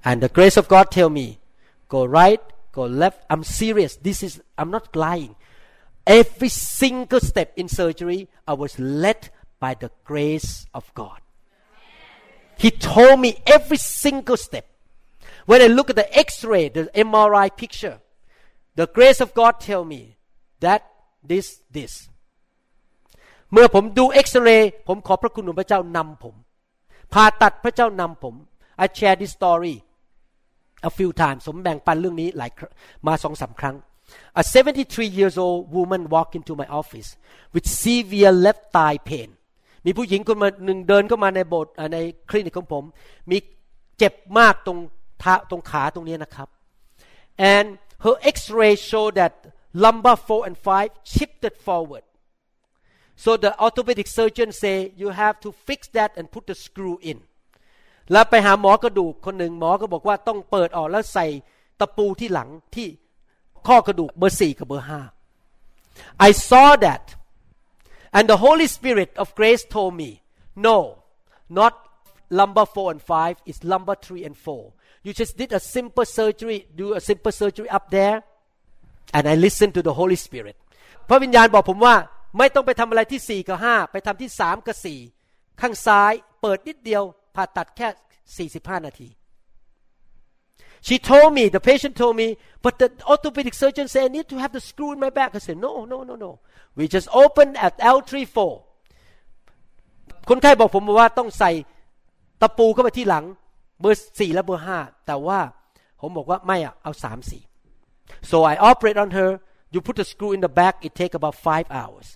[0.09, 1.27] and the grace of God tell me
[1.95, 2.43] go right
[2.76, 5.36] go left I'm serious this is I'm not lying
[6.06, 9.30] every single step in surgery I was led
[9.60, 11.20] by the grace of God
[12.58, 14.68] He told me every single step
[15.46, 18.00] when I look at the x-ray the MRI picture
[18.76, 20.18] the grace of God tell me
[20.60, 20.82] that
[21.24, 21.94] this this
[23.54, 26.36] เมื่อผมดูเอ็กซเรย์ผมขอพระคุณของพระเจ้านำผม
[27.14, 28.36] ผ่าตัดพระเจ้านำผม
[28.84, 29.76] I share this story
[30.90, 32.52] a few times ผมแบ่งปันเรื่องนี้หลาย
[33.08, 33.76] มาสองสาครั้ง
[34.40, 37.10] A 73 years old woman walked into my office
[37.54, 39.30] with severe left thigh pain
[39.86, 41.98] มีผู้หญิงคนมาหนึ่งเดินเข้ามาในโบสถ์ใน
[42.30, 42.84] คลินิกของผม
[43.32, 43.38] มี
[43.98, 44.80] เจ็บมากตรง
[45.24, 46.48] ท้าตรงขาตรงนี้นะครับ
[47.54, 47.68] and
[48.04, 49.34] her X-ray showed that
[49.84, 52.04] lumbar 4 and 5 shifted forward
[53.24, 57.18] so the orthopedic surgeon say you have to fix that and put the screw in
[58.13, 61.27] แล้วไปหาหมอกระดูกคนหนึ่งหมอก็บอกว่าต้องเปิดออกแล้วใส่
[61.81, 62.89] ตะปูที่หลังที่
[63.67, 65.01] ข้อกระดูกเบอร์สี่กับเบอร์ห้า
[66.29, 67.05] I saw that
[68.17, 70.11] and the Holy Spirit of grace told me
[70.67, 70.77] no
[71.59, 71.75] not
[72.39, 74.63] lumbar four and five is lumbar three and four
[75.05, 78.17] you just did a simple surgery do a simple surgery up there
[79.17, 80.57] and I listened to the Holy Spirit
[81.09, 81.95] พระวิญญาณบอกผมว่า
[82.39, 85.01] ไม่ต้องไปทำอะไรที่สี่กับห้าไปทำที่สามกับสี่
[85.61, 87.03] ข้างซ้ายเปิดนิดเดียว
[87.36, 89.10] ผ่าตัดแค่45นาที
[90.88, 92.28] She told me the patient told me
[92.64, 95.40] but the orthopedic surgeon said I need to have the screw in my back I
[95.48, 96.32] said no no no no
[96.78, 98.40] we just open at L34
[100.30, 101.52] คนไข้บอกผมว่าต้องใส่
[102.42, 103.26] ตะปูเข้าไปที่หลัง
[103.82, 105.40] เบอร์สี่และเบอร์ห้าแต่ว่า
[106.00, 107.44] ผมบอกว่าไม่อะเอาสามสี่
[108.30, 109.30] so I operate on her
[109.74, 112.08] you put the screw in the back it take about five hours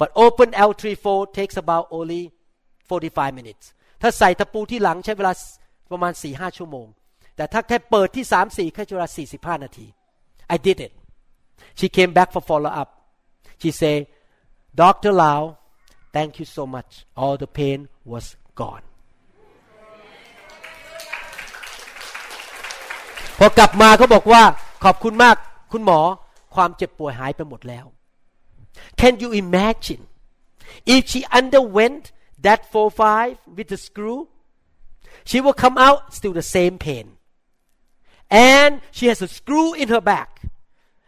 [0.00, 1.06] but open L34
[1.38, 2.22] takes about only
[2.88, 3.64] 45 minutes
[4.01, 5.33] ถ้าใส่ตะปูที่หลังใช้เวลา
[5.91, 6.87] ประมาณ4ี่ห้าชั่วโมง
[7.35, 9.87] แต่ถ้าแค่เปิดที่สามสี่แค่เวลา45นาที
[10.53, 10.93] I did it
[11.79, 12.89] she came back for follow up
[13.61, 13.95] she say
[14.81, 15.13] Dr.
[15.21, 15.41] Lau
[16.15, 16.91] thank you so much
[17.21, 17.79] all the pain
[18.11, 18.25] was
[18.61, 18.85] gone
[23.39, 24.43] พอกลับมาเขาบอกว่า
[24.83, 25.35] ขอบคุณมาก
[25.71, 25.99] คุณหมอ
[26.55, 27.85] ความเจ็บป่วยหายไปหมดแล้ว
[28.99, 30.03] Can you imagine
[30.93, 32.03] if she underwent
[32.45, 34.19] that four five with the screw
[35.29, 37.05] she will come out still the same pain
[38.51, 40.29] and she has a screw in her back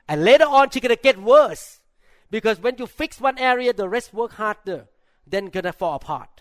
[0.09, 1.63] and later on she gonna get worse
[2.35, 4.81] because when you fix one area the rest work harder
[5.31, 6.33] then gonna fall apart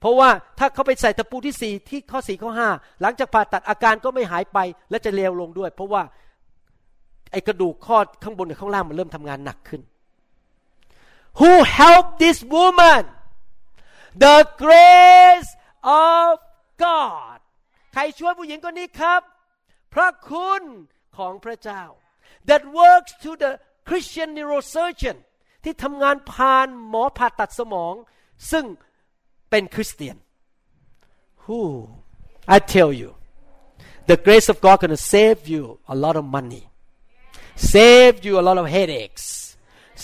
[0.00, 4.58] เพราะว่าถ้าเขาไปใส่ตะปูที่สี่ที่ข้อสี่ข้อห้าหลังจากผ่าตัดอาการก็ไม่หายไป
[4.90, 6.02] และจะเลวลงด้วย เพราะว่า
[7.32, 9.82] ไอกระดูกข้อข้างบนกับข้างล่างมันเริ่มทำงานหนักขึ้น
[11.40, 13.02] Who helped this woman
[14.25, 15.49] the grace
[16.07, 16.31] of
[16.85, 17.37] God
[17.93, 19.21] ใครช่วยผู้หญิงคนนี้ครับ
[19.93, 20.61] พระคุณ
[21.17, 21.83] ของพระเจ้า
[22.49, 23.51] that works to the
[23.89, 25.17] Christian neurosurgeon
[25.63, 27.93] ที่ทำงานผ่านหมอผ่าตัดสมอง
[28.51, 28.65] ซึ่ง
[29.49, 30.17] เป็นคริสเตียน
[31.45, 31.61] Who
[32.55, 33.09] I tell you
[34.11, 36.63] the grace of God gonna save you a lot of money
[37.73, 39.25] save you a lot of headaches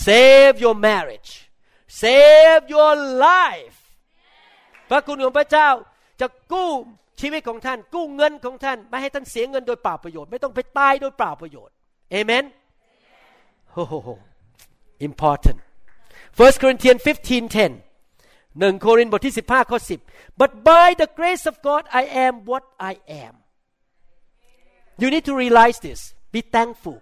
[0.07, 1.31] save your marriage
[2.03, 2.93] save your
[3.29, 3.82] life พ
[4.94, 5.68] ระคุณของพระเจ้า
[6.20, 6.70] จะกู้
[7.20, 11.74] ชีวิตของท่าน กู้เงินของท่าน ไม่ให้ท่านเสียเงินโดยเปล่าประโยชน์ ไม่ต้องไปตายโดยเปล่าประโยชน์
[12.10, 12.44] เอเมน
[13.72, 14.08] โอ้โห
[15.08, 15.58] important
[16.38, 19.78] 1 Corinthians 15:10หนึ่งโครินธ์บทที่ 15 ข้อ
[20.08, 22.92] 10 but by the grace of God I am what I
[23.24, 23.34] am
[25.00, 26.00] you need to realize this
[26.34, 26.96] be thankful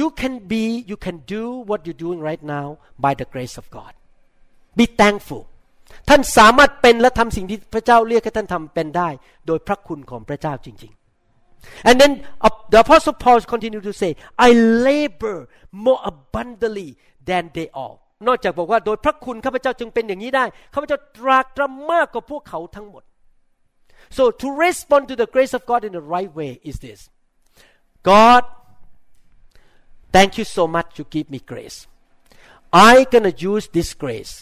[0.00, 2.66] you can be you can do what you're doing right now
[3.04, 3.92] by the grace of God
[4.80, 5.42] be thankful
[6.08, 9.08] ท่านสามารถเป็นและทำสิ่งที่พระเจ้าเรียกให้ท่านทำเป็นได้
[9.46, 12.12] โดยพระคุณของพระเจ้าจริง ๆ and then
[12.72, 14.10] the apostle Paul continued to say
[14.46, 14.48] I
[14.88, 15.36] labor
[15.84, 16.90] more abundantly
[17.28, 17.96] than they all
[18.28, 23.02] นอกจากบอกว่าโดยพระคุณข้าพเจ้าจึงเป็นอย่างนี้ได้ข้าพเจ้าตรากตรำมากกว่าพวกเขาทั้งหมด
[24.16, 27.00] so to respond to the grace of God in the right way is this
[28.10, 28.42] God
[30.14, 31.78] thank you so much to give me grace
[32.92, 34.32] I gonna use this grace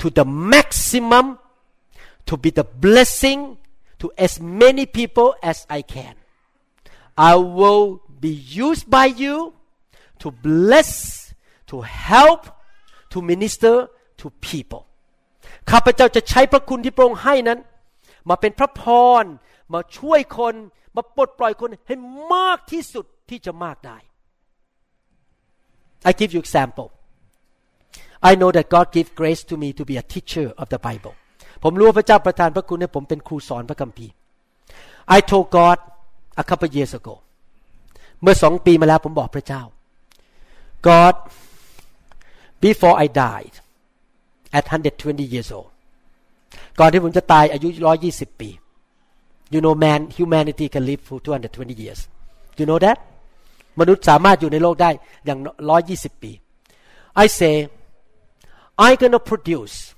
[0.00, 0.24] to the
[0.54, 1.26] maximum
[2.28, 3.58] to be the blessing
[4.00, 6.14] to as many people as I can.
[7.16, 8.30] I will be
[8.64, 9.52] used by you
[10.20, 11.34] to bless,
[11.66, 12.46] to help,
[13.10, 13.74] to minister
[14.20, 14.82] to people.
[15.70, 17.58] ข้าพเจ้าจะใช้พระคุณที่พระองค์ให้นั้น
[18.28, 18.82] มาเป็นพระพ
[19.22, 19.24] ร
[19.72, 20.54] มาช่วยคน
[20.96, 21.96] มาปลดปล่อยคนให้
[22.34, 23.98] มากที่สุดที่จะมากได้
[26.08, 26.88] I give you example
[28.29, 31.15] I know that God give grace to me to be a teacher of the Bible
[31.63, 34.13] ผมรู้ว่าพระเจ้าประทานพระคุณให้ผมเป็นครูสอนพระคัมภีร์
[35.15, 35.77] I told God
[36.41, 37.15] a couple years ago
[38.21, 39.61] เมื่อสองปีมาแล้วผมบอกพระเจ้า
[40.87, 41.15] God
[42.63, 43.55] before I died
[44.57, 45.69] at 120 years old
[46.79, 47.67] ก่อนที่ผมจะตายอายุ
[48.05, 48.49] 120 ปี
[49.53, 51.99] you know man humanity can live for 220 years
[52.59, 52.97] you know that
[53.79, 54.89] มนุษย์สามารถอยู่ในโลกได้
[55.25, 55.39] อย่าง
[55.81, 56.31] 120 ปี
[57.23, 57.55] I say
[58.80, 59.94] I'm going to produce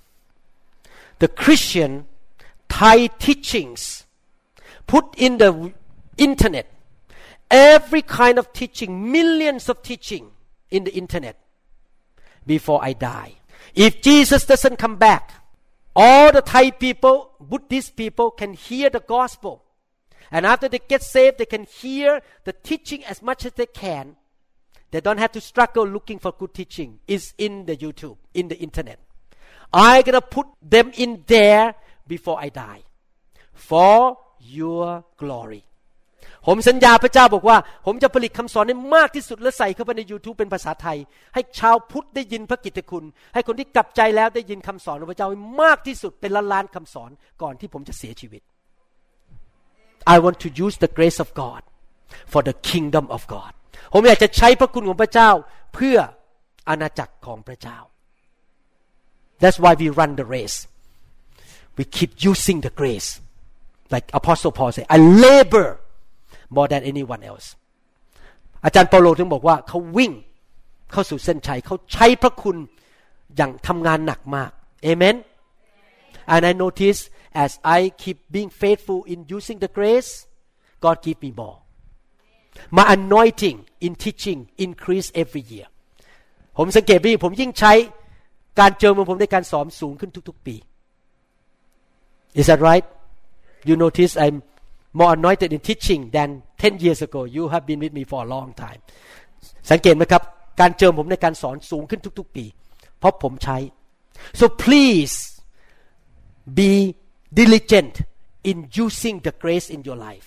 [1.21, 2.07] the Christian
[2.69, 4.05] Thai teachings
[4.89, 5.73] put in the
[6.19, 6.67] internet.
[7.49, 10.33] Every kind of teaching millions of teaching
[10.69, 11.39] in the internet
[12.45, 13.35] before I die.
[13.77, 15.31] If Jesus doesn't come back
[15.95, 19.63] all the Thai people Buddhist people can hear the gospel.
[20.33, 24.17] And after they get saved they can hear the teaching as much as they can
[24.93, 26.91] they don't have to struggle looking for good teaching.
[27.09, 28.99] It's in the YouTube, in the internet.
[29.73, 31.75] I'm gonna put them in there
[32.07, 32.83] before I die
[33.69, 35.63] for your glory.
[36.47, 40.99] ผมสัญญาพระเจ้าบอกว่า ผมจะผลิตคำสอนให้มากที่สุดและใส่เข้าไปใน YouTube เป็นภาษาไทย
[41.35, 47.11] ให้ชาวพุทธได้ยินพระกิตติคุณ ให้คนที่กลับใจแล้วได้ยินคำสอนของพระเจ้าให้มากที่สุดเป็นล้านล้านคำสอน
[47.43, 48.43] ก่อนที่ผมจะเสียชีวิต
[50.15, 51.63] I want to use the grace of God
[52.33, 53.53] for the kingdom of God
[53.93, 55.31] ผมอยากจะใช้พระคุณของพระเจ้า
[55.75, 55.97] เพื่อ
[56.69, 57.79] อาณาจักรของพระเจ้า
[59.43, 60.57] That's why we run the race
[61.79, 63.09] we keep using the grace
[63.95, 65.69] like Apostle Paul say I labor
[66.57, 67.47] more than anyone else
[68.65, 70.13] อาจารย์เปาโลถึงบอกว่าเขาวิ่ง
[70.93, 72.57] เข้าสู่เส้นชัยเขาใช้พระคุณ
[73.37, 74.51] อย่างทำงานหนักมาก
[74.83, 75.17] เอเมน
[76.35, 77.01] and I notice
[77.45, 80.11] as I keep being faithful in using the grace
[80.85, 81.59] God give me more
[82.77, 85.67] my anointing in teaching increase every year
[86.59, 87.73] ผมสังเกตว่าผมยิ่งใช้
[88.61, 90.57] การเจิมของผมในการสอนสูงขึ้นทุกๆปี
[92.41, 92.87] Is that right?
[93.69, 94.37] You notice I'm
[94.99, 97.25] more anointed in teaching than 10 years ago.
[97.25, 98.81] You have been with me for a long time.
[99.71, 100.23] สังเกตไหมครับ
[100.61, 102.45] การเจิมผมในการสอนสูงขึ้นทุกๆปี
[102.99, 103.59] เพราะผมใช้
[104.39, 105.17] so please
[106.59, 106.73] be
[107.41, 107.95] diligent
[108.51, 110.27] in using the grace in your life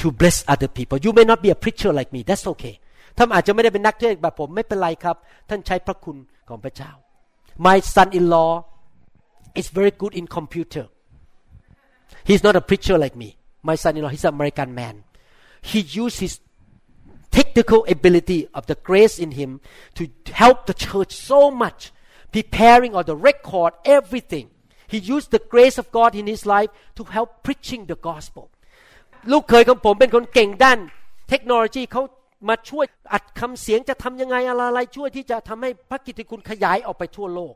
[0.00, 2.74] to bless other people you may not be a preacher like me that's okay
[3.16, 5.16] ท่านอาจจะไม่ได้เป็นนักเทศน์แบบผมไม่เป็นไรครับ
[5.48, 6.16] ท่านใช้พระคุณ
[6.48, 6.90] ของพระเจ้า
[7.66, 8.52] my son-in-law
[9.60, 10.84] is very good in computer
[12.28, 13.28] he's not a preacher like me
[13.68, 14.94] my son-in-law he's an American man
[15.70, 16.34] he used his
[17.38, 19.50] technical ability of the grace in him
[19.96, 20.02] to
[20.42, 21.80] help the church so much
[22.36, 24.46] preparing or the record everything
[24.86, 28.50] he used the grace of God in his life to help preaching the gospel
[29.31, 30.79] ลูกเคยของผมเป็นคนเก่งด้าน
[31.29, 32.01] เทคโนโลยีเขา
[32.49, 37.55] มาช่วยอัดคำเสียงจะทำยังไงอะไรช่วยที่จะทำให้พระกิตติคุณขยายออกไปทั่วโลก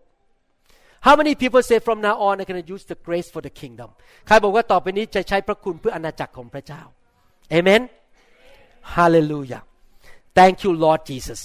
[1.05, 3.89] How many people say from now on I can use the grace for the kingdom
[4.27, 6.81] ใครบอกว่าต่อไปนี้จะใช้พระคุณเพื่ออาณาจักรของพระเจ้า
[7.49, 7.81] เอเมน
[8.95, 9.59] ฮาเลลูยา
[10.37, 11.39] Thank you Lord Jesus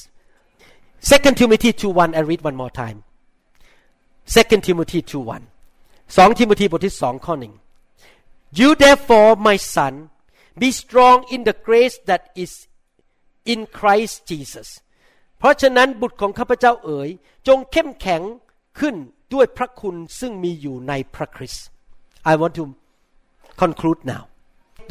[1.11, 2.99] Second Timothy 2:1 I read one more time
[4.37, 5.43] Second Timothy 2:1
[6.17, 7.55] 2 ทิโมธีบทที่สองข้อหนึ่ง
[8.61, 9.95] You therefore my son
[10.62, 12.52] be strong in the grace that is
[13.52, 14.68] in Christ Jesus
[15.40, 17.10] เพราะฉะนั้นบุตรของข้าพเจ้าเอ๋ย
[17.48, 18.22] จงเข้มแข็ง
[18.80, 18.96] ขึ้น
[19.34, 21.66] ด้วยพระคุณซึ่งมีอยู่ในพระคริสต์
[22.32, 22.66] I want to
[23.64, 24.24] conclude now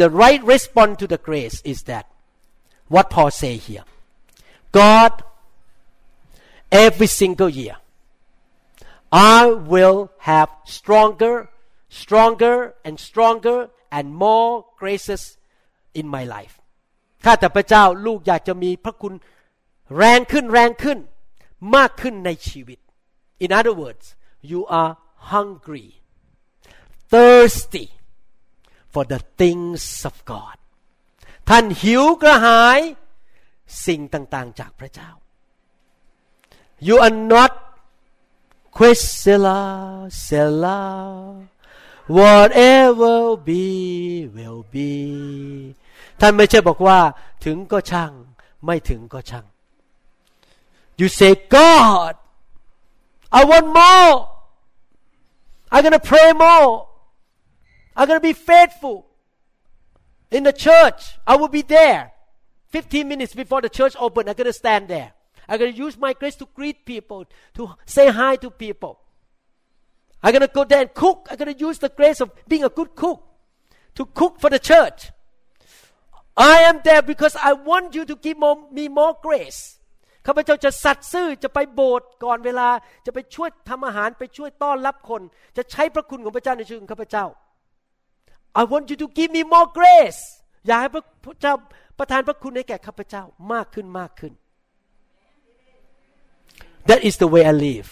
[0.02, 2.04] the right response to the grace is that
[2.94, 3.86] what Paul say here
[4.80, 5.12] God
[6.84, 7.76] every single year
[9.38, 9.40] I
[9.72, 10.00] will
[10.30, 10.48] have
[10.78, 11.34] stronger
[12.02, 13.58] stronger and stronger
[13.96, 14.50] and more
[14.80, 15.22] graces
[15.99, 16.55] in my life
[17.23, 19.13] ข้าแต่พระเจ้าลูกอยากจะมีพระคุณ
[19.97, 20.99] แรงขึ้นแรงขึ้น
[21.75, 22.79] มากขึ้นในชีวิต
[23.43, 24.05] In other words
[24.51, 24.91] you are
[25.31, 25.87] hungry
[27.11, 27.85] thirsty
[28.93, 30.57] for the things of God
[31.49, 32.79] ท่านหิวกระหาย
[33.85, 35.11] สิ่งต่าง ๆ จากพระเจ้า
[36.87, 37.51] You are not
[38.73, 41.47] Quesela, Sela,
[42.16, 43.64] whatever be
[44.36, 44.92] will be
[46.20, 46.98] ท่านไม่ใช่บอกว่า
[47.44, 48.12] ถึงก็ช่าง
[48.64, 49.46] ไม่ถึงก็ช่าง
[51.00, 52.12] You say God
[53.38, 54.14] I want more
[55.72, 56.72] I'm gonna pray more
[57.96, 58.98] I'm gonna be faithful
[60.36, 61.00] in the church
[61.30, 62.02] I will be there
[62.68, 65.10] 15 minutes before the church open I'm gonna stand there
[65.48, 68.98] I'm going to use my grace to greet people, to say hi to people.
[70.23, 71.27] I'm going to go there and cook.
[71.29, 73.23] I'm going to use the grace of being a good cook
[73.95, 75.11] to cook for the church.
[76.37, 79.61] I am there because I want you to give more, me more grace.
[80.27, 82.69] ข้าพเจ้าจะสัตย์ซื่อจะไปโบสถ์ก่อนเวลา
[83.05, 85.21] จะไปช่วยทำอาหารไปช่วยต้อนรับคน
[85.57, 87.25] จะใช้พระคุณของพระเจ้าในชีวิตของข้าพเจ้า
[88.61, 90.21] I want you to give me more grace
[90.67, 91.53] อยากให้พระเจ้า
[91.99, 94.33] ประทานพระคุณให้แก่ข้าพเจ้ามากขึ้นมากขึ้น
[96.89, 97.89] That is the way I live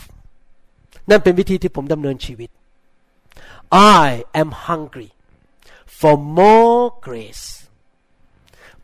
[1.09, 2.49] นั่นเป็นวิธีที่ผมดำเนินชีวิต
[4.01, 4.03] I
[4.41, 5.09] am hungry
[5.99, 7.47] for more grace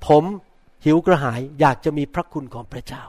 [0.05, 0.23] ผม
[0.85, 3.03] หิวกระหายอยากจะมีพระคุณของพระเจ้า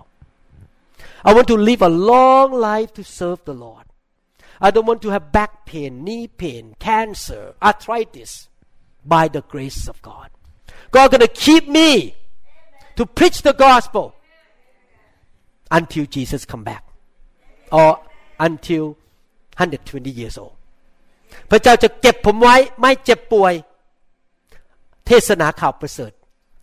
[1.28, 3.86] I want to live a long life to serve the Lord
[4.66, 8.32] I don't want to have back pain knee pain cancer arthritis
[9.14, 10.28] by the grace of God
[10.94, 11.90] God gonna keep me
[12.96, 14.06] to preach the gospel
[15.78, 16.84] until Jesus come back
[17.80, 17.90] or
[18.38, 18.84] until
[19.58, 20.54] 120 years old
[21.50, 23.52] พระเจ้าจะเก็บผมไว้ไม่เจ็บป่วย
[25.06, 26.12] เทศนาข่าวประเสริฐ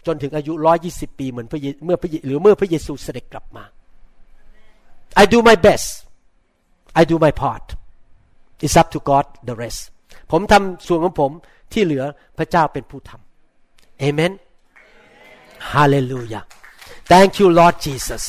[0.06, 0.54] จนถึงอายุ
[0.86, 3.64] 120 ปีเหมือนพระเมื่อพระหรือเมื่อพระเยซูเสด็จกลับมา
[5.22, 5.88] I do my best
[7.00, 7.66] I do my part
[8.66, 9.82] it's up to God the rest
[10.32, 11.32] ผมทำส่วนของผม
[11.74, 12.04] ที่เหลือ
[12.38, 14.34] พระเจ้าเป็นผู้ทำ Amen
[15.72, 16.44] Hallelujah
[17.12, 18.24] Thank you Lord Jesus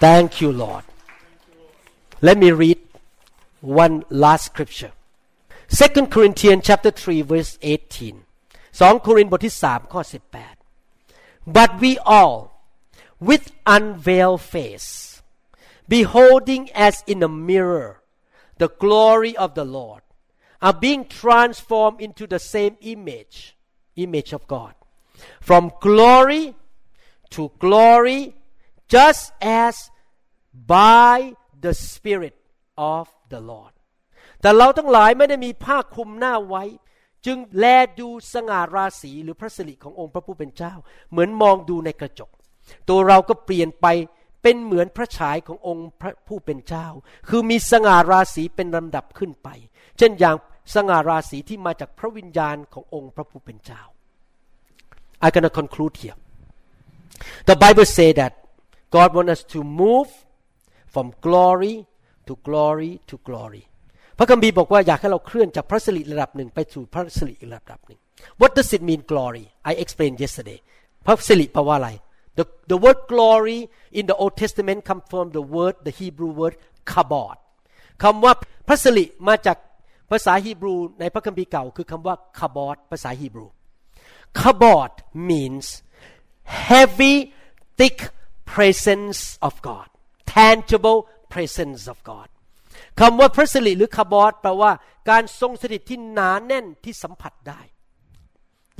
[0.00, 0.84] Thank you, Lord.
[2.20, 2.78] Let me read
[3.60, 4.92] one last scripture.
[5.68, 8.24] Second Corinthians chapter 3 verse 18.
[8.72, 12.38] 2โครินธ์บทที่3ข้อ18 But we all
[13.28, 13.44] with
[13.76, 14.90] unveiled face
[15.96, 17.90] beholding as in a mirror
[18.62, 20.02] the glory of the Lord
[20.66, 23.36] are being transformed into the same image
[24.04, 24.74] image of God
[25.48, 26.44] from glory
[27.34, 28.20] to glory
[28.95, 29.23] just
[29.65, 29.75] as
[30.75, 31.15] by
[31.63, 32.35] the Spirit
[32.95, 33.73] of the Lord
[34.41, 36.63] แต่เราทั้งหลายไม่ได้มีผ้าคลุมหน้าไว้
[37.25, 37.65] จึงแล
[37.99, 40.73] ดูสง่าราศีหรือพระสิริขององค์พระผู้เป็นเจ้า
[41.11, 42.29] เหมือนมองดูในกระจก
[42.89, 43.87] ตัวเราก็เปลี่ยนไป
[44.43, 46.87] เป็นเหมือนพระฉายขององค์พระผู้เป็นเจ้า
[47.29, 49.49] คือมีสง่าราศีเป็นลำดับขึ้นไป
[49.97, 50.35] เช่นอย่าง
[50.75, 53.81] สง่าราศีที่มาจากพระวิญญาณขององค์พระผู้เป็นเจ้า
[55.25, 56.17] I gonna conclude here
[57.49, 58.33] the Bible say that
[58.94, 60.10] God want us to move
[60.94, 61.74] from glory
[62.26, 63.64] to glory to glory
[64.18, 68.00] พระคัมภีร์บอกว่าอยากให้เราเคลื่อนจากพระสิริระดับหนึ่งไปสู่พระสิริระดับหนึ่ง
[68.40, 70.58] What does it mean glory I explained yesterday
[71.06, 71.90] พระสิริแปลว่าอะไร
[72.38, 73.58] the the word glory
[73.98, 76.54] in the Old Testament come from the word the Hebrew word
[76.92, 77.36] kabod
[78.02, 78.32] คำว่า
[78.68, 79.56] พระสิริมาจาก
[80.10, 83.46] ภาษาฮีบรูในพระคัมภีร์เก่าคือคำว่า kabod ภาษาฮีบรู
[84.40, 84.92] kabod
[85.28, 85.66] means
[86.68, 87.14] heavy
[87.78, 87.98] thick
[88.54, 89.88] presence of God
[90.38, 91.00] tangible
[91.34, 92.28] presence of God
[93.00, 94.72] คำว่าพระสิริหรือคาบอดแปลว่า
[95.10, 97.60] การทรงสถิตที่หนาแน่นที่สัมผัสได้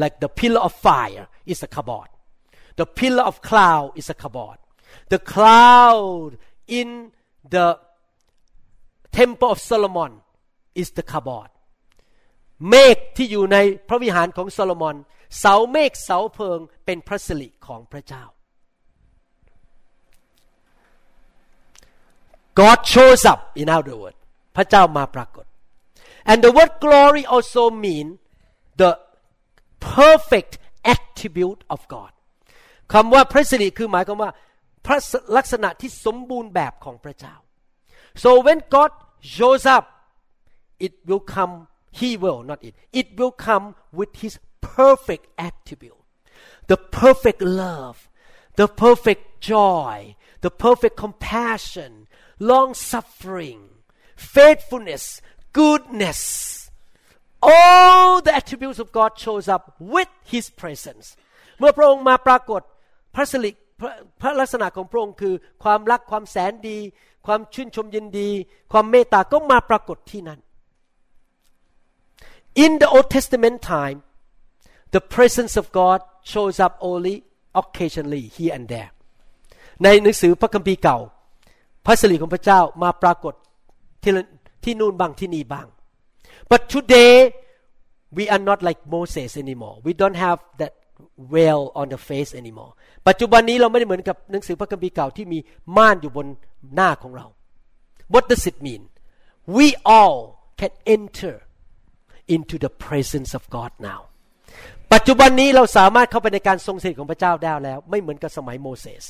[0.03, 2.09] like the pillar of fire is a kabod
[2.80, 4.59] the pillar of cloud is a kabod
[5.12, 6.30] the cloud
[6.78, 6.89] in
[7.55, 7.66] the
[9.18, 10.12] temple of Solomon
[10.80, 11.51] is the kabod
[12.70, 13.57] เมฆที่อยู่ใน
[13.89, 14.97] พระวิหารของโซโลมอน
[15.39, 18.24] เสาเมฆเสาเพิงเป็นพระสิริของพระเจ้า
[22.61, 24.20] God shows up in other words
[24.57, 25.45] พระเจ้ามาปรากฏ
[26.30, 28.07] and the word glory also mean
[28.83, 28.91] the
[29.97, 30.53] perfect
[30.95, 32.12] attribute of God
[32.93, 34.30] คำว่าพระสิริคือหมายความว่า
[34.87, 34.99] พระ
[35.37, 37.35] ลักษณะที่สมบูรณ์แบบของพระเจ้า
[38.22, 38.91] so when God
[39.35, 39.85] shows up
[40.87, 41.55] it will come
[42.01, 43.66] he will not it it will come
[43.99, 44.35] with his
[44.76, 46.03] perfect attribute
[46.70, 47.97] the perfect love
[48.61, 49.97] the perfect joy
[50.45, 51.93] the perfect compassion
[52.51, 53.61] long suffering
[54.35, 55.05] faithfulness
[55.59, 56.20] goodness
[57.43, 59.62] all the attributes of God shows up
[59.95, 61.07] with his presence
[61.59, 62.62] เมื่อพระองค์มาปรากฏ
[63.14, 63.51] พระสิริ
[64.20, 66.78] พระลักษณะของพระองค์คือความรักความแสนดี
[67.26, 68.30] ความชื่นชมยินดี
[68.72, 70.41] ความเมตตาก็มาปรากฏที่นั่น
[72.64, 73.99] In the Old Testament time
[74.95, 76.01] the presence of God
[76.33, 77.16] shows up only
[77.61, 78.91] occasionally here and there
[79.83, 80.99] ในหนังสือพระคัมภีร์เก่า
[81.88, 83.34] พระสิริของพระเจ้ามาปรากฏ
[84.04, 84.12] ที่
[84.64, 85.68] ที่นู่นบางที่นี่บาง
[86.52, 87.14] but today
[88.18, 90.74] we are not like Moses anymore we don't have that
[91.34, 92.72] veil on the face anymore
[93.08, 95.40] ปัจจุบันนี้เราไม่ได้เหมือนกับหนังสือพระคัมภีร์เก่าที่มี
[95.78, 96.28] ม่านอยู่บน
[96.76, 97.26] หน้าของเรา
[98.14, 98.82] What does it mean
[99.58, 99.68] we
[99.98, 100.18] all
[100.62, 101.36] can enter
[102.36, 104.02] into the presence of God now
[104.94, 109.04] ปัจจุบันนี้เราสามารถเข้าไปในการทรงสถิตของพระเจ้าได้แล้ว ไม่เหมือนกับสมัยโมเสส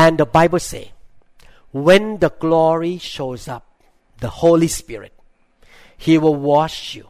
[0.00, 0.86] and the Bible say
[1.71, 3.63] when the glory shows up
[4.19, 5.13] the Holy Spirit
[5.97, 7.07] He will wash you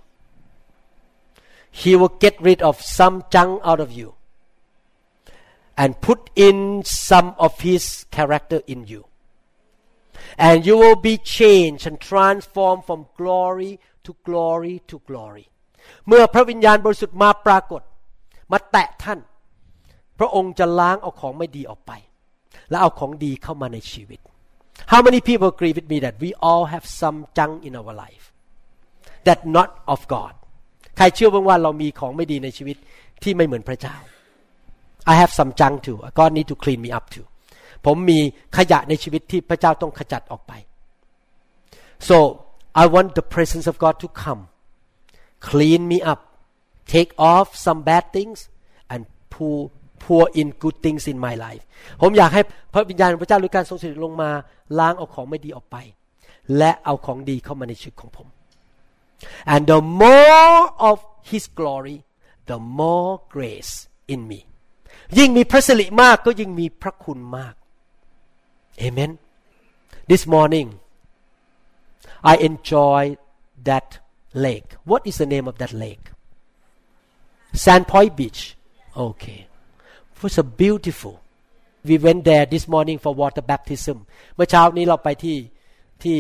[1.84, 4.16] He will get rid of some junk out of you
[5.78, 9.06] and put in some of His character in you.
[10.40, 15.48] And you will be changed and transformed from glory to glory to glory.
[16.08, 17.82] เมื่อพระวิญญาณบริสุทธิ์มาปรากฏ
[18.52, 19.20] มาแตะท่าน
[20.20, 21.92] พระองค์จะล้างเอาของไม่ดีออกไป
[22.70, 24.20] และเอาของดีเข้ามาในชีวิต
[24.92, 28.26] How many people agree with me that we all have some junk in our life
[29.28, 30.34] that not of God
[30.98, 32.78] ใครเชื่อบ้างว่าเรามีของไม่ดีในชีวิต
[33.24, 33.96] ที่ไม่เหมือนพระเจ้า
[35.12, 37.26] I have some junk too God need to clean me up too
[37.86, 38.20] ผมมี
[38.58, 40.54] ขยะในชีวิตที่พระเจ้าต้องขจัดออกไป
[42.08, 42.18] so
[42.82, 44.42] I want the presence of God to come
[45.50, 46.22] clean me up
[46.96, 48.40] take off some bad things
[48.94, 49.02] and
[49.34, 49.58] pour
[50.03, 51.63] pour in good things in my life
[52.01, 52.43] ผมอยากให้
[52.73, 54.31] พระวิญญาณพระเจ้าหรือการทรงสถิตลงมา
[54.79, 55.77] ล้างเอาของไม่ดีออกไป
[56.59, 58.29] และเอาของดีเข้ามาในชีวิตของผม
[59.53, 60.97] and the more of
[61.31, 61.99] His glory
[62.51, 63.75] the more grace
[64.13, 64.41] in me
[65.19, 67.55] ยิ่งมีพระสิริมากก็ยิ่งมีพระคุณมาก
[68.87, 69.13] Amen
[70.11, 70.69] This morning
[72.33, 73.03] I enjoy
[73.69, 73.89] that
[74.45, 76.05] lake What is the name of that lake
[77.65, 78.43] Sandpoint Beach
[79.07, 79.41] Okay
[80.22, 81.16] it was a beautiful
[81.90, 83.98] We went there this morning for water baptism
[84.36, 85.38] เมื่อเช้านี้เราไปที่
[86.04, 86.18] ที่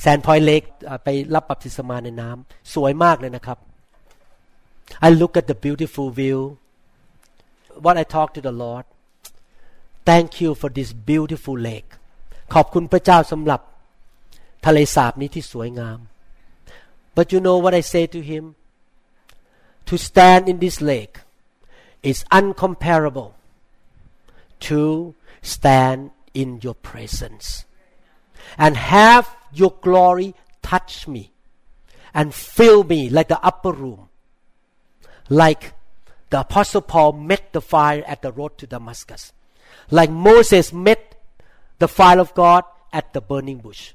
[0.00, 0.62] แซนพอยเล็ก
[1.04, 3.58] ไปรับบัพติศมาในน้ำสวยมากเลยนะครับ
[5.06, 6.38] I look at the beautiful view
[7.84, 8.84] what I talk to the Lord
[10.10, 11.90] thank you for this beautiful lake
[12.54, 13.60] ขอบคุณพระเจ้าสำหรับ
[14.66, 15.98] ทะเลสาบนี้ที่สวยงาม
[17.16, 18.44] but you know what I say to him
[19.88, 21.14] to stand in this lake
[22.03, 23.33] is uncomparable
[24.59, 27.65] to stand in your presence.
[28.57, 31.31] And have your glory touch me
[32.13, 34.09] and fill me like the upper room.
[35.29, 35.73] Like
[36.29, 39.33] the apostle Paul met the fire at the road to Damascus.
[39.91, 41.15] Like Moses met
[41.79, 43.93] the fire of God at the burning bush.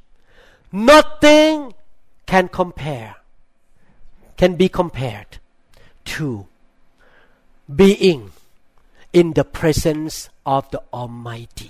[0.71, 1.75] Nothing
[2.27, 3.17] can compare
[4.37, 5.39] can be compared
[6.05, 6.49] to
[7.82, 8.22] being
[9.20, 10.16] in the presence
[10.56, 11.70] of the Almighty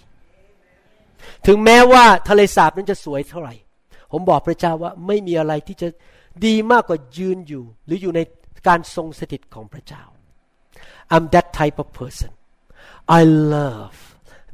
[1.45, 3.53] ถึงแม้ว่าทะเลสาบนั้นจะสวยเท่าไหร่
[4.11, 5.87] ผมบอกพระเจ้าว่าไม่มีอะไรที่จะ
[6.45, 8.21] ดีมากกว่ายืนอยู่ หรืออยู่ใน
[8.67, 10.03] การทรงสถิตของพระเจ้า
[11.13, 12.31] I'm that type of person
[13.19, 13.21] I
[13.55, 13.97] love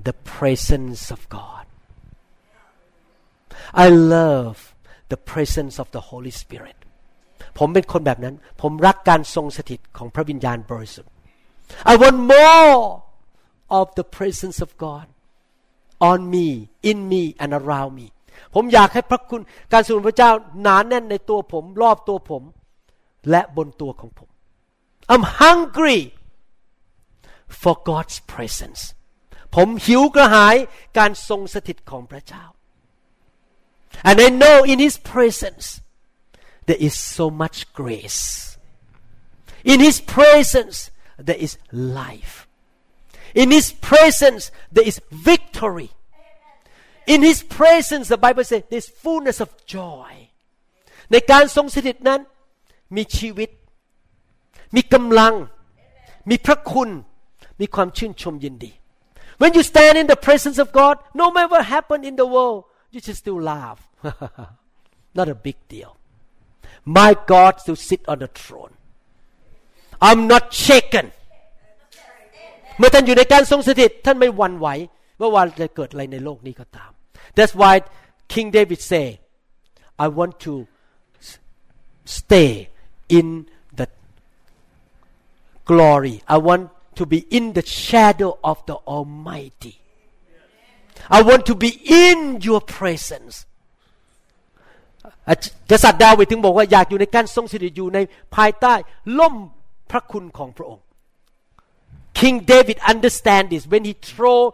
[0.08, 1.66] the presence of God
[3.86, 4.58] I love
[5.12, 6.78] the presence of the Holy Spirit
[7.60, 11.12] ผมเป็นคนแบบนั้น ผมรักการทรงสถิตของพระวิญญาณบริสุทธิ์
[11.92, 12.78] I want more
[13.80, 15.06] of the presence of God
[16.10, 16.48] on me
[16.90, 18.08] in me and around me
[18.54, 19.42] ผมอยากให้พระคุณ
[19.74, 20.32] การทรงพระเจ้า
[20.62, 22.44] หนานแน่นในตัวผม รอบตัวผม
[23.30, 24.30] และบนตัวของผม
[25.12, 26.02] I'm hungry
[27.62, 28.82] for God's presence
[29.56, 30.56] ผมหิวกระหาย
[30.98, 32.44] การทรงสถิตของพระเจ้า
[34.10, 35.66] and I know in His presence
[36.68, 38.22] there is so much grace
[39.72, 40.78] in His presence
[41.28, 42.48] there is life
[43.42, 44.44] in His presence
[44.76, 45.92] there is victory
[47.14, 50.12] in His presence the Bible says there's fullness of joy
[51.12, 52.22] ในการทรงสถิตนั้น
[52.96, 53.50] มีชีวิต
[54.76, 55.34] มีกำลัง
[56.30, 56.90] มีพระคุณ
[57.60, 58.72] มีความชื่นชมยินดี
[59.42, 62.60] When you stand in the presence of God no matter what happened in the world
[62.94, 63.80] you just still laugh
[65.18, 65.92] not a big deal
[66.98, 68.74] my God still sit on the throne
[70.08, 71.06] I'm not shaken
[72.78, 74.68] เมื่อท่านอยู่ในการทรงสถิตท่านไม่หวั่นไหว
[75.20, 76.92] ว่าวันจะเกิดอะไรในโลกนี้ก็ตาม
[77.36, 77.74] That's why
[78.34, 79.08] King David say
[80.06, 80.54] I want to
[82.18, 82.52] stay
[83.18, 83.28] in
[83.80, 83.88] the
[85.70, 86.64] glory I want
[87.00, 89.76] to be in the shadow of the Almighty
[91.18, 91.72] I want to be
[92.06, 93.36] in your presence
[95.72, 98.00] กษัตริย์ดาวิดถึงบอกว่าอยากอยู่ในการทรงสถิตอยู่ใน
[98.36, 98.74] ภายใต้
[99.20, 99.36] ล่ม
[99.90, 100.84] พระคุณของพระองค์
[102.14, 104.54] King David understand this when he throw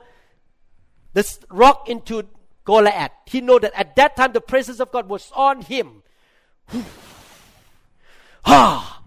[1.13, 2.23] the rock into
[2.65, 6.03] Goliath he know that at that time the presence of God was on him
[8.45, 9.01] ah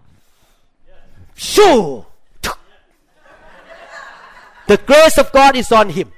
[1.35, 2.05] shoo
[4.67, 6.11] the grace of God is on him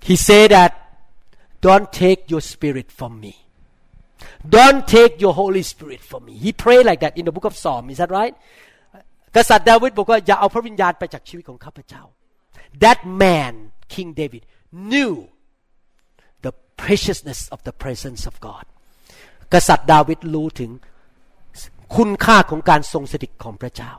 [0.00, 0.72] he said that
[1.60, 3.44] don't take your spirit from me
[4.56, 7.54] don't take your Holy Spirit from me he prayed like that in the book of
[7.62, 8.34] Psalm is that right
[9.36, 12.02] กษัตริย์ดาวิดบอกว่าอย่าเอาพระวิญญาณไปจากชีวิตของข้าพเจ้า
[12.84, 13.54] that man
[13.94, 14.42] King David
[14.90, 15.12] knew
[16.44, 18.64] the preciousness of the presence of God
[19.52, 20.70] กษัตริย์ดาวิดรู้ถึง
[21.96, 23.92] คุณค่าของการทรงสถิตของพระเจ้า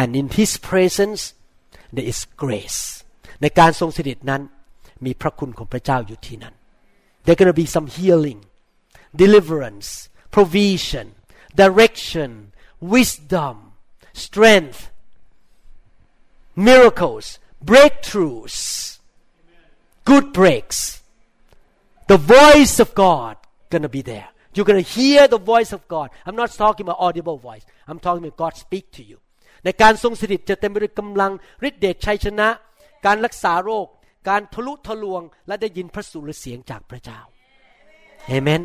[0.00, 1.20] and in His presence
[1.94, 2.80] there is grace
[3.42, 4.42] ในการทรงสถิตนั้น
[5.04, 6.54] มีพระคุณของพระเจ้าอยู่ที่นั้น
[7.24, 8.40] there gonna be some healing
[9.14, 11.06] deliverance provision
[11.54, 13.72] direction wisdom
[14.12, 14.90] strength
[16.54, 18.98] miracles breakthroughs
[20.04, 21.02] good breaks
[22.06, 23.36] the voice of God
[23.70, 27.38] gonna be there you're gonna hear the voice of God I'm not talking about audible
[27.38, 29.18] voice I'm talking about God speak to you
[29.64, 31.32] ในการทรงสถิตจะเต็มไปด้วยกำลัง
[31.68, 32.48] ฤทธิเดชชัยชนะ
[33.06, 33.86] การรักษาโรค
[34.28, 37.20] การทะลุทะลวง และได้ยินพระสุรเสียงจากพระเจ้า
[38.28, 38.62] เอเมน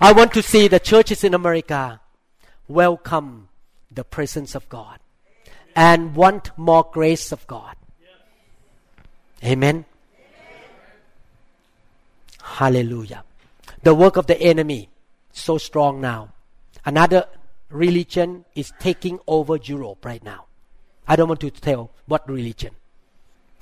[0.00, 2.00] I want to see the churches in America
[2.68, 3.48] welcome
[3.90, 4.98] the presence of God
[5.76, 7.76] and want more grace of God.
[9.44, 9.84] Amen.
[12.42, 13.24] Hallelujah.
[13.82, 14.88] The work of the enemy
[15.32, 16.32] so strong now.
[16.84, 17.26] Another
[17.70, 20.46] religion is taking over Europe right now.
[21.06, 22.74] I don't want to tell what religion.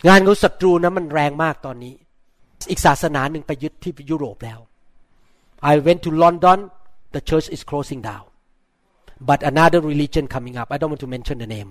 [0.08, 1.94] งานของศัตรูนะมันแรงมากตอนนี้
[2.70, 4.60] อีกศาสนาหนึ่งไปยึดที่ยุโรปแล้ว
[5.70, 6.58] I went to London
[7.14, 8.24] the church is closing down
[9.28, 11.70] but another religion coming up I don't want to mention the name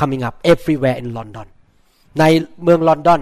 [0.00, 1.46] coming up everywhere in London
[2.20, 2.24] ใน
[2.62, 3.20] เมืองลอนดอน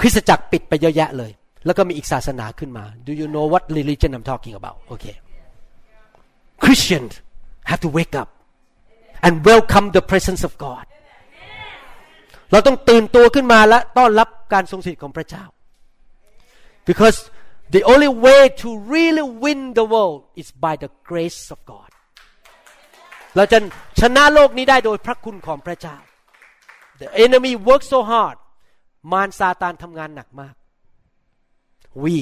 [0.00, 1.30] คริสตจักรปิดไปเยอะแยะเลย
[1.66, 5.16] แล้วก็มีอีกศาสนาขึ้นมา Do you know what religion I'm talking about Okay
[6.64, 7.12] Christians
[7.70, 8.28] have to wake up
[9.24, 10.84] and welcome the presence of God
[12.52, 15.44] เราต้องตื่นตัวขึ้นมาและต้อนรับการทรงสถิตของพระเจ้า
[16.88, 17.18] because
[17.72, 21.90] the only way to really win the world is by the grace of God
[23.36, 23.58] เราจะ
[24.00, 25.96] ชนะโลกนี้ได้โดยพระคุณของพระเจ้า
[27.00, 28.36] the enemy works so hard
[29.12, 30.54] มารซาตานทำงานหนักมาก
[32.02, 32.16] we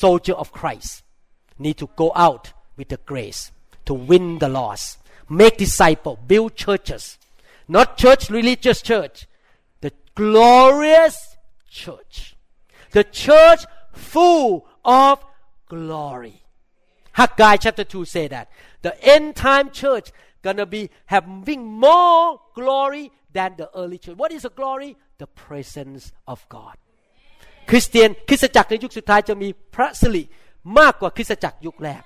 [0.00, 0.92] soldier of Christ
[1.64, 2.44] need to go out
[2.76, 3.42] with the grace
[3.88, 4.86] to win the lost
[5.40, 7.04] make disciple build churches
[7.76, 9.16] not church religious church
[9.84, 11.16] the glorious
[11.82, 12.16] church
[12.96, 13.62] the church
[13.92, 15.16] full of
[15.68, 16.36] glory
[17.20, 18.46] Haggai chapter 2 say that
[18.82, 20.12] the end time church
[20.42, 24.90] gonna be having more glory than the early church what is the glory
[25.22, 26.76] the presence of God
[27.70, 30.24] คริสเตียนคริสตจักรในยุคสุดท้ายจะมีพระสิริ
[30.78, 32.02] มากกว่าคริสตจักรยุคแรก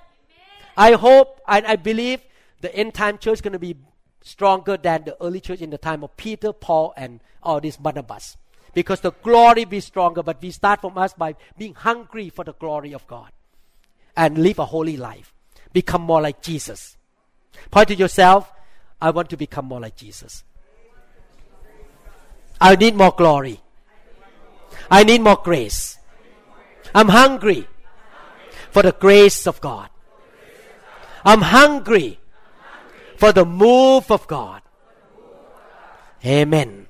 [0.87, 2.19] I hope and I believe
[2.65, 3.73] the end time church going to be
[4.21, 8.37] stronger than the early church in the time of Peter, Paul, and all these Barnabas.
[8.76, 12.52] Because the glory be stronger, but we start from us by being hungry for the
[12.52, 13.32] glory of God.
[14.16, 15.34] and live a holy life.
[15.72, 16.96] Become more like Jesus.
[17.70, 18.52] Point to yourself,
[19.00, 20.42] I want to become more like Jesus.
[22.58, 23.60] I need more glory.
[24.90, 25.98] I need more grace.
[26.94, 27.68] I'm hungry
[28.70, 29.90] for the grace of God.
[31.24, 32.18] I'm hungry
[33.18, 34.62] for the move of God.
[36.24, 36.85] Amen.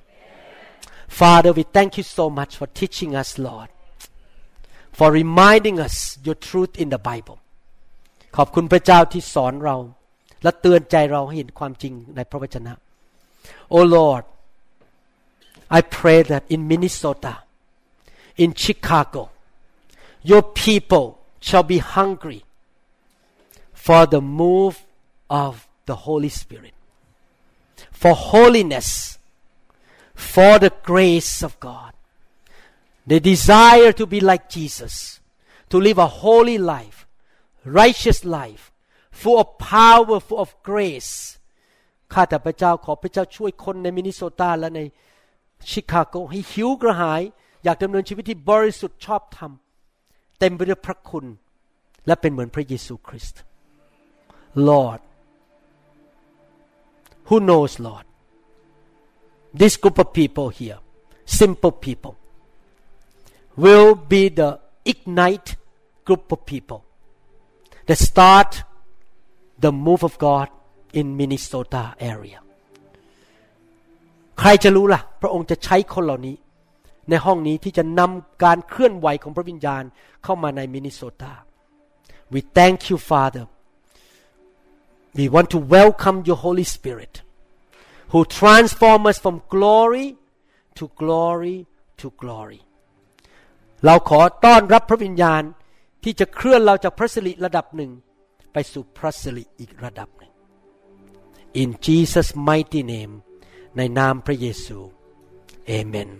[1.07, 3.69] Father, we thank you so much for teaching us, Lord,
[4.91, 7.39] for reminding us your truth in the Bible.
[13.69, 14.25] Oh Lord
[15.69, 17.39] I pray that in Minnesota
[18.35, 19.31] in Chicago
[20.23, 22.43] your people shall be hungry
[23.73, 24.85] for the move
[25.29, 26.73] of the Holy Spirit
[27.91, 29.16] for holiness
[30.32, 31.92] for the grace of God
[33.08, 34.94] they desire to be like Jesus
[35.70, 36.98] to live a holy life
[37.80, 38.64] righteous life
[39.20, 41.12] full of power full of grace
[42.12, 44.80] ข้าแต่พระเจ้าขอพระเจ้าช่วยคนในมินนิโซตาและใน
[45.70, 47.22] ชิคาโกให้หิวกระหาย
[47.64, 49.52] อยากดำเนินชีวิตที่บริสุทธิ์ชอบธรรม
[50.38, 51.26] เต็มไปด้วยพระคุณ
[52.06, 53.40] และเป็นเหมือนพระเยซูคริสต์
[54.68, 55.00] Lord
[57.28, 58.06] who knows Lord
[59.60, 60.78] this group of people here
[61.40, 62.14] simple people
[63.64, 64.50] will be the
[64.92, 65.48] ignite
[66.06, 66.80] group of people
[67.86, 68.50] that start
[69.58, 70.48] the move of God
[70.92, 72.38] in Minnesota area
[74.38, 76.36] ใครจะรู้ล่ะ พระองค์จะใช้คนเหล่านี้
[77.08, 79.82] ในห้องนี้ที่จะนำการเคลื่อนไหวของพระวิญญาณ
[80.24, 81.34] เข้ามาในมินนิโซตา
[82.32, 83.44] we thank you Father
[85.18, 87.14] we want to welcome your Holy Spirit
[88.12, 90.06] who transform us from glory
[90.78, 91.56] to glory
[92.00, 92.60] to glory
[93.84, 95.42] เราขอต้อนรับพระวิญญาณ
[96.04, 97.90] ที่จะเคลื่อนเราจากพระสิริระดับหนึ่ง
[98.52, 100.32] ไปสู่พระสิริอีกระดับหนึ่ง
[101.62, 103.12] in Jesus mighty name
[103.76, 104.78] ในนามพระเยซู
[105.78, 106.10] Amen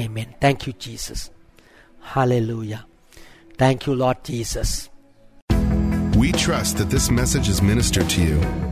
[0.00, 1.20] Amen Thank you Jesus
[2.12, 2.82] Hallelujah
[3.62, 4.70] Thank you Lord Jesus
[6.22, 8.71] We trust that this message is ministered to you.